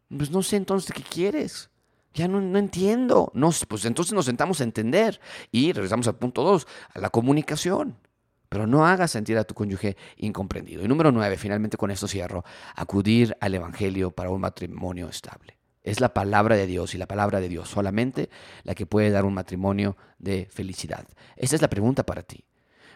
Pues 0.09 0.31
no 0.31 0.41
sé 0.41 0.55
entonces 0.55 0.91
qué 0.91 1.03
quieres. 1.03 1.69
Ya 2.15 2.27
no, 2.27 2.57
entiendo. 2.57 3.31
pues 3.67 3.85
entonces 3.85 4.11
nos 4.11 4.25
sentamos 4.25 4.59
a 4.59 4.63
entender 4.63 5.21
y 5.51 5.71
regresamos 5.71 6.07
al 6.07 6.15
punto 6.15 6.41
dos, 6.43 6.65
a 6.95 6.99
la 6.99 7.11
comunicación. 7.11 7.95
Pero 8.49 8.65
no 8.65 8.87
hagas 8.87 9.11
sentir 9.11 9.37
a 9.37 9.43
tu 9.43 9.53
cónyuge 9.53 9.97
incomprendido. 10.15 10.83
Y 10.83 10.87
número 10.87 11.11
nueve, 11.11 11.37
finalmente 11.37 11.77
con 11.77 11.91
esto 11.91 12.07
cierro, 12.07 12.43
acudir 12.75 13.37
al 13.39 13.53
Evangelio 13.53 14.09
para 14.09 14.31
un 14.31 14.41
matrimonio 14.41 15.09
estable. 15.09 15.56
Es 15.87 16.01
la 16.01 16.13
palabra 16.13 16.57
de 16.57 16.67
Dios 16.67 16.93
y 16.95 16.97
la 16.97 17.05
palabra 17.05 17.39
de 17.39 17.47
Dios 17.47 17.69
solamente 17.69 18.29
la 18.63 18.75
que 18.75 18.85
puede 18.85 19.09
dar 19.09 19.23
un 19.23 19.33
matrimonio 19.33 19.95
de 20.19 20.45
felicidad. 20.51 21.07
Esa 21.37 21.55
es 21.55 21.61
la 21.61 21.69
pregunta 21.69 22.05
para 22.05 22.23
ti. 22.23 22.43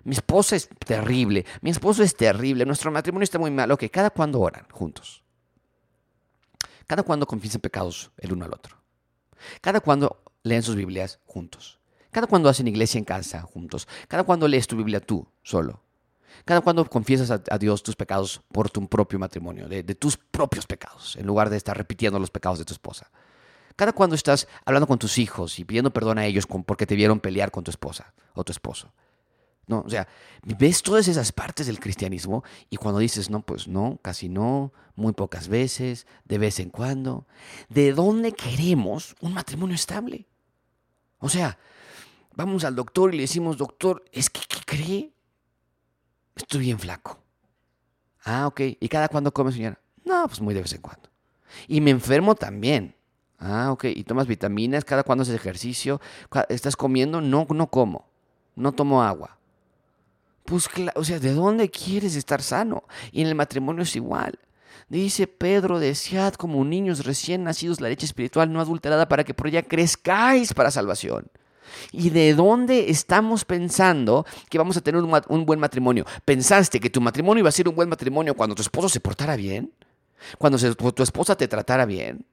Mi 0.04 0.14
esposa 0.14 0.58
es 0.58 0.68
terrible, 0.86 1.46
mi 1.62 1.70
esposo 1.70 2.04
es 2.04 2.18
terrible, 2.18 2.66
nuestro 2.66 2.92
matrimonio 2.92 3.24
está 3.24 3.40
muy 3.40 3.50
malo. 3.50 3.76
Ok, 3.76 3.86
cada 3.90 4.10
cuando 4.10 4.42
oran 4.42 4.68
juntos. 4.72 5.24
Cada 6.86 7.04
cuando 7.04 7.26
confiesan 7.26 7.62
pecados 7.62 8.12
el 8.18 8.34
uno 8.34 8.44
al 8.44 8.54
otro. 8.54 8.76
Cada 9.62 9.80
cuando 9.80 10.22
leen 10.44 10.62
sus 10.62 10.76
Biblias 10.76 11.22
juntos. 11.26 11.80
Cada 12.12 12.28
cuando 12.28 12.50
hacen 12.50 12.68
iglesia 12.68 13.00
en 13.00 13.06
casa 13.06 13.42
juntos. 13.44 13.88
Cada 14.10 14.26
cuando 14.26 14.50
lees 14.50 14.68
tu 14.68 14.76
Biblia 14.76 15.00
tú 15.00 15.26
solo. 15.44 15.82
Cada 16.46 16.62
cuando 16.62 16.86
confiesas 16.86 17.32
a, 17.32 17.58
Dios 17.58 17.84
tus 17.84 17.96
pecados 17.96 18.42
por 18.52 18.70
tu 18.70 18.88
propio 18.88 19.20
matrimonio, 19.20 19.68
de, 19.68 19.84
tus 19.96 20.18
propios 20.18 20.66
pecados, 20.66 21.16
en 21.16 21.28
lugar 21.28 21.50
de 21.50 21.58
estar 21.58 21.78
repitiendo 21.78 22.20
los 22.20 22.32
pecados 22.32 22.60
de 22.60 22.66
tu 22.66 22.74
esposa. 22.74 23.10
Cada 23.76 23.94
cuando 23.94 24.16
estás 24.16 24.48
hablando 24.66 24.88
con 24.88 25.00
tus 25.00 25.18
hijos 25.18 25.58
y 25.60 25.66
pidiendo 25.66 25.92
perdón 25.92 26.18
a 26.18 26.26
ellos 26.26 26.46
porque 26.66 26.86
te 26.86 26.96
vieron 26.96 27.20
pelear 27.20 27.52
con 27.52 27.64
tu 27.64 27.72
esposa 27.72 28.14
o 28.34 28.44
tu 28.44 28.52
esposo. 28.52 28.92
No, 29.68 29.84
o 29.86 29.90
sea, 29.90 30.08
ves 30.44 30.84
todas 30.84 31.08
esas 31.08 31.32
partes 31.32 31.68
del 31.68 31.80
cristianismo 31.80 32.44
y 32.70 32.78
cuando 32.78 33.00
dices, 33.00 33.30
no, 33.30 33.42
pues 33.42 33.68
no, 33.68 34.00
casi 34.02 34.28
no, 34.28 34.74
muy 34.96 35.14
pocas 35.14 35.48
veces, 35.48 36.08
de 36.26 36.38
vez 36.38 36.60
en 36.60 36.70
cuando, 36.70 37.26
¿de 37.70 37.94
dónde 37.94 38.34
queremos 38.34 39.16
un 39.22 39.34
matrimonio 39.34 39.76
estable? 39.76 40.28
O 41.20 41.30
sea, 41.30 41.58
vamos 42.36 42.64
al 42.64 42.76
doctor 42.76 43.14
y 43.14 43.18
le 43.18 43.24
decimos, 43.24 43.58
doctor, 43.58 44.04
es 44.12 44.30
que, 44.30 44.42
¿qué 44.48 44.60
cree? 44.66 45.14
Estoy 46.36 46.62
bien 46.62 46.80
flaco. 46.80 47.20
Ah, 48.24 48.48
ok. 48.48 48.62
¿Y 48.80 48.88
cada 48.88 49.08
cuándo 49.08 49.34
come, 49.34 49.52
señora? 49.52 49.80
No, 50.06 50.28
pues 50.28 50.42
muy 50.42 50.54
de 50.54 50.62
vez 50.62 50.74
en 50.74 50.82
cuando. 50.82 51.10
Y 51.68 51.82
me 51.82 51.92
enfermo 51.92 52.36
también. 52.36 52.96
Ah, 53.40 53.72
ok. 53.72 53.86
¿Y 53.86 54.04
tomas 54.04 54.28
vitaminas? 54.28 54.86
¿Cada 54.86 55.04
cuándo 55.04 55.24
haces 55.24 55.36
ejercicio? 55.36 56.00
¿Estás 56.50 56.76
comiendo? 56.76 57.22
No, 57.22 57.48
no 57.50 57.68
como. 57.68 58.08
No 58.56 58.72
tomo 58.72 59.04
agua. 59.04 59.38
Pues, 60.46 60.70
o 60.96 61.04
sea, 61.04 61.20
¿de 61.20 61.34
dónde 61.34 61.70
quieres 61.70 62.16
estar 62.16 62.42
sano? 62.42 62.84
Y 63.12 63.22
en 63.22 63.28
el 63.28 63.36
matrimonio 63.36 63.84
es 63.84 63.96
igual. 63.96 64.40
Dice 64.90 65.28
Pedro, 65.28 65.80
desead 65.80 66.34
como 66.34 66.64
niños 66.66 67.06
recién 67.06 67.44
nacidos 67.44 67.80
la 67.80 67.90
leche 67.90 68.06
espiritual 68.06 68.52
no 68.52 68.60
adulterada 68.60 69.08
para 69.08 69.24
que 69.24 69.34
por 69.34 69.48
ella 69.48 69.64
crezcáis 69.64 70.54
para 70.54 70.72
salvación. 70.72 71.28
¿Y 71.92 72.10
de 72.10 72.34
dónde 72.34 72.90
estamos 72.90 73.46
pensando 73.46 74.26
que 74.50 74.58
vamos 74.58 74.78
a 74.78 74.82
tener 74.82 75.02
un, 75.02 75.46
buen 75.46 75.60
matrimonio? 75.60 76.06
¿Pensaste 76.26 76.80
que 76.80 76.90
tu 76.90 77.02
matrimonio 77.02 77.42
iba 77.42 77.50
a 77.50 77.54
ser 77.54 77.68
un 77.68 77.76
buen 77.76 77.90
matrimonio 77.90 78.36
cuando 78.36 78.56
tu 78.56 78.62
esposo 78.62 78.90
se 78.90 79.00
portara 79.00 79.36
bien? 79.36 79.72
¿Cuando 80.38 80.58
tu 80.74 81.04
esposa 81.04 81.36
te 81.36 81.48
tratara 81.48 81.86
bien? 81.86 82.26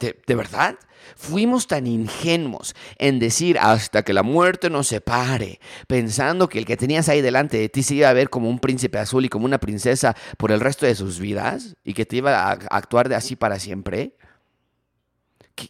¿De, 0.00 0.34
verdad? 0.34 0.76
Fuimos 1.14 1.66
tan 1.66 1.86
ingenuos 1.86 2.74
en 2.96 3.18
decir 3.18 3.58
hasta 3.58 4.02
que 4.02 4.14
la 4.14 4.22
muerte 4.22 4.70
nos 4.70 4.86
separe, 4.86 5.60
pensando 5.86 6.48
que 6.48 6.58
el 6.58 6.64
que 6.64 6.78
tenías 6.78 7.08
ahí 7.10 7.20
delante 7.20 7.58
de 7.58 7.68
ti 7.68 7.82
se 7.82 7.96
iba 7.96 8.08
a 8.08 8.14
ver 8.14 8.30
como 8.30 8.48
un 8.48 8.60
príncipe 8.60 8.98
azul 8.98 9.26
y 9.26 9.28
como 9.28 9.44
una 9.44 9.58
princesa 9.58 10.16
por 10.38 10.52
el 10.52 10.60
resto 10.60 10.86
de 10.86 10.94
sus 10.94 11.20
vidas 11.20 11.76
y 11.84 11.92
que 11.92 12.06
te 12.06 12.16
iba 12.16 12.34
a 12.34 12.52
actuar 12.52 13.10
de 13.10 13.14
así 13.14 13.36
para 13.36 13.58
siempre. 13.58 14.16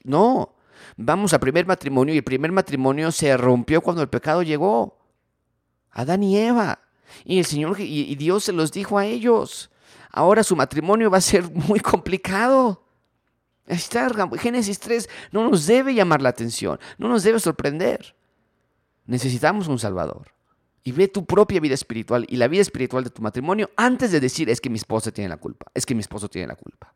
No, 0.04 0.54
vamos 1.00 1.32
a 1.32 1.40
primer 1.40 1.66
matrimonio 1.66 2.14
y 2.14 2.18
el 2.18 2.24
primer 2.24 2.52
matrimonio 2.52 3.10
se 3.12 3.36
rompió 3.36 3.80
cuando 3.80 4.02
el 4.02 4.08
pecado 4.08 4.42
llegó. 4.42 4.98
Adán 5.90 6.22
y 6.22 6.38
Eva. 6.38 6.80
Y 7.24 7.38
el 7.38 7.44
Señor 7.44 7.80
y 7.80 8.14
Dios 8.14 8.44
se 8.44 8.52
los 8.52 8.70
dijo 8.70 8.98
a 8.98 9.06
ellos. 9.06 9.70
Ahora 10.12 10.42
su 10.42 10.56
matrimonio 10.56 11.10
va 11.10 11.18
a 11.18 11.22
ser 11.22 11.50
muy 11.50 11.80
complicado. 11.80 12.84
Génesis 14.38 14.80
3 14.80 15.08
no 15.32 15.48
nos 15.48 15.66
debe 15.66 15.94
llamar 15.94 16.22
la 16.22 16.30
atención, 16.30 16.78
no 16.98 17.08
nos 17.08 17.22
debe 17.22 17.38
sorprender. 17.38 18.16
Necesitamos 19.06 19.68
un 19.68 19.78
Salvador. 19.78 20.32
Y 20.82 20.92
ve 20.92 21.08
tu 21.08 21.26
propia 21.26 21.60
vida 21.60 21.74
espiritual 21.74 22.26
y 22.28 22.36
la 22.36 22.48
vida 22.48 22.62
espiritual 22.62 23.04
de 23.04 23.10
tu 23.10 23.20
matrimonio 23.20 23.70
antes 23.76 24.12
de 24.12 24.20
decir 24.20 24.48
es 24.48 24.60
que 24.60 24.70
mi 24.70 24.76
esposa 24.78 25.12
tiene 25.12 25.28
la 25.28 25.36
culpa, 25.36 25.66
es 25.74 25.84
que 25.84 25.94
mi 25.94 26.00
esposo 26.00 26.28
tiene 26.28 26.48
la 26.48 26.56
culpa. 26.56 26.94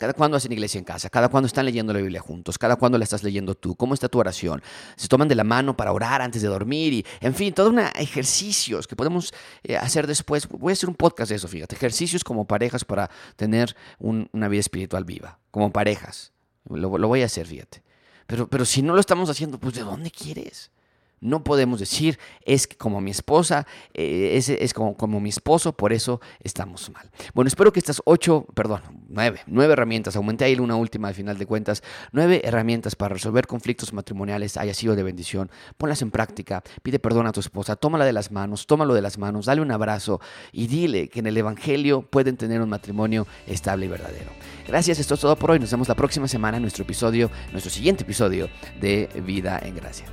Cada 0.00 0.14
cuándo 0.14 0.38
hacen 0.38 0.50
iglesia 0.50 0.78
en 0.78 0.84
casa, 0.84 1.10
cada 1.10 1.28
cuándo 1.28 1.46
están 1.46 1.66
leyendo 1.66 1.92
la 1.92 1.98
Biblia 1.98 2.22
juntos, 2.22 2.56
cada 2.56 2.76
cuándo 2.76 2.96
la 2.96 3.04
estás 3.04 3.22
leyendo 3.22 3.54
tú, 3.54 3.76
cómo 3.76 3.92
está 3.92 4.08
tu 4.08 4.18
oración. 4.18 4.62
Se 4.96 5.08
toman 5.08 5.28
de 5.28 5.34
la 5.34 5.44
mano 5.44 5.76
para 5.76 5.92
orar 5.92 6.22
antes 6.22 6.40
de 6.40 6.48
dormir 6.48 6.94
y, 6.94 7.06
en 7.20 7.34
fin, 7.34 7.52
todos 7.52 7.68
unos 7.68 7.90
ejercicios 7.96 8.86
que 8.86 8.96
podemos 8.96 9.34
eh, 9.62 9.76
hacer 9.76 10.06
después. 10.06 10.48
Voy 10.48 10.70
a 10.70 10.72
hacer 10.72 10.88
un 10.88 10.94
podcast 10.94 11.28
de 11.28 11.36
eso, 11.36 11.48
fíjate. 11.48 11.74
Ejercicios 11.76 12.24
como 12.24 12.46
parejas 12.46 12.82
para 12.82 13.10
tener 13.36 13.76
una 13.98 14.48
vida 14.48 14.60
espiritual 14.60 15.04
viva, 15.04 15.38
como 15.50 15.70
parejas. 15.70 16.32
Lo, 16.70 16.96
lo, 16.96 17.06
voy 17.06 17.20
a 17.20 17.26
hacer, 17.26 17.46
fíjate. 17.46 17.82
Pero, 18.26 18.48
pero 18.48 18.64
si 18.64 18.80
no 18.80 18.94
lo 18.94 19.00
estamos 19.00 19.28
haciendo, 19.28 19.60
pues 19.60 19.74
¿de 19.74 19.82
dónde 19.82 20.10
quieres? 20.10 20.70
No 21.20 21.44
podemos 21.44 21.80
decir, 21.80 22.18
es 22.44 22.66
como 22.66 23.00
mi 23.00 23.10
esposa, 23.10 23.66
eh, 23.92 24.32
es, 24.36 24.48
es 24.48 24.72
como, 24.72 24.96
como, 24.96 25.20
mi 25.20 25.28
esposo, 25.28 25.72
por 25.72 25.92
eso 25.92 26.20
estamos 26.42 26.90
mal. 26.90 27.10
Bueno, 27.34 27.48
espero 27.48 27.72
que 27.72 27.78
estas 27.78 28.00
ocho, 28.06 28.46
perdón, 28.54 28.80
nueve, 29.08 29.40
nueve 29.46 29.74
herramientas, 29.74 30.16
aumenté 30.16 30.44
ahí 30.44 30.58
una 30.58 30.76
última 30.76 31.08
al 31.08 31.14
final 31.14 31.38
de 31.38 31.46
cuentas, 31.46 31.82
nueve 32.12 32.40
herramientas 32.44 32.96
para 32.96 33.14
resolver 33.14 33.46
conflictos 33.46 33.92
matrimoniales 33.92 34.56
haya 34.56 34.74
sido 34.74 34.96
de 34.96 35.02
bendición. 35.02 35.50
Ponlas 35.76 36.02
en 36.02 36.10
práctica, 36.10 36.62
pide 36.82 36.98
perdón 36.98 37.26
a 37.26 37.32
tu 37.32 37.40
esposa, 37.40 37.76
tómala 37.76 38.04
de 38.04 38.12
las 38.12 38.30
manos, 38.30 38.66
tómalo 38.66 38.94
de 38.94 39.02
las 39.02 39.18
manos, 39.18 39.46
dale 39.46 39.60
un 39.60 39.72
abrazo 39.72 40.20
y 40.52 40.66
dile 40.66 41.08
que 41.08 41.20
en 41.20 41.26
el 41.26 41.36
Evangelio 41.36 42.02
pueden 42.02 42.36
tener 42.36 42.60
un 42.60 42.68
matrimonio 42.68 43.26
estable 43.46 43.86
y 43.86 43.88
verdadero. 43.88 44.30
Gracias, 44.66 44.98
esto 44.98 45.14
es 45.14 45.20
todo 45.20 45.36
por 45.36 45.50
hoy. 45.50 45.58
Nos 45.58 45.70
vemos 45.70 45.88
la 45.88 45.94
próxima 45.94 46.28
semana 46.28 46.56
en 46.56 46.62
nuestro 46.62 46.84
episodio, 46.84 47.30
nuestro 47.52 47.70
siguiente 47.70 48.04
episodio 48.04 48.48
de 48.80 49.08
Vida 49.24 49.60
en 49.62 49.74
Gracia. 49.74 50.06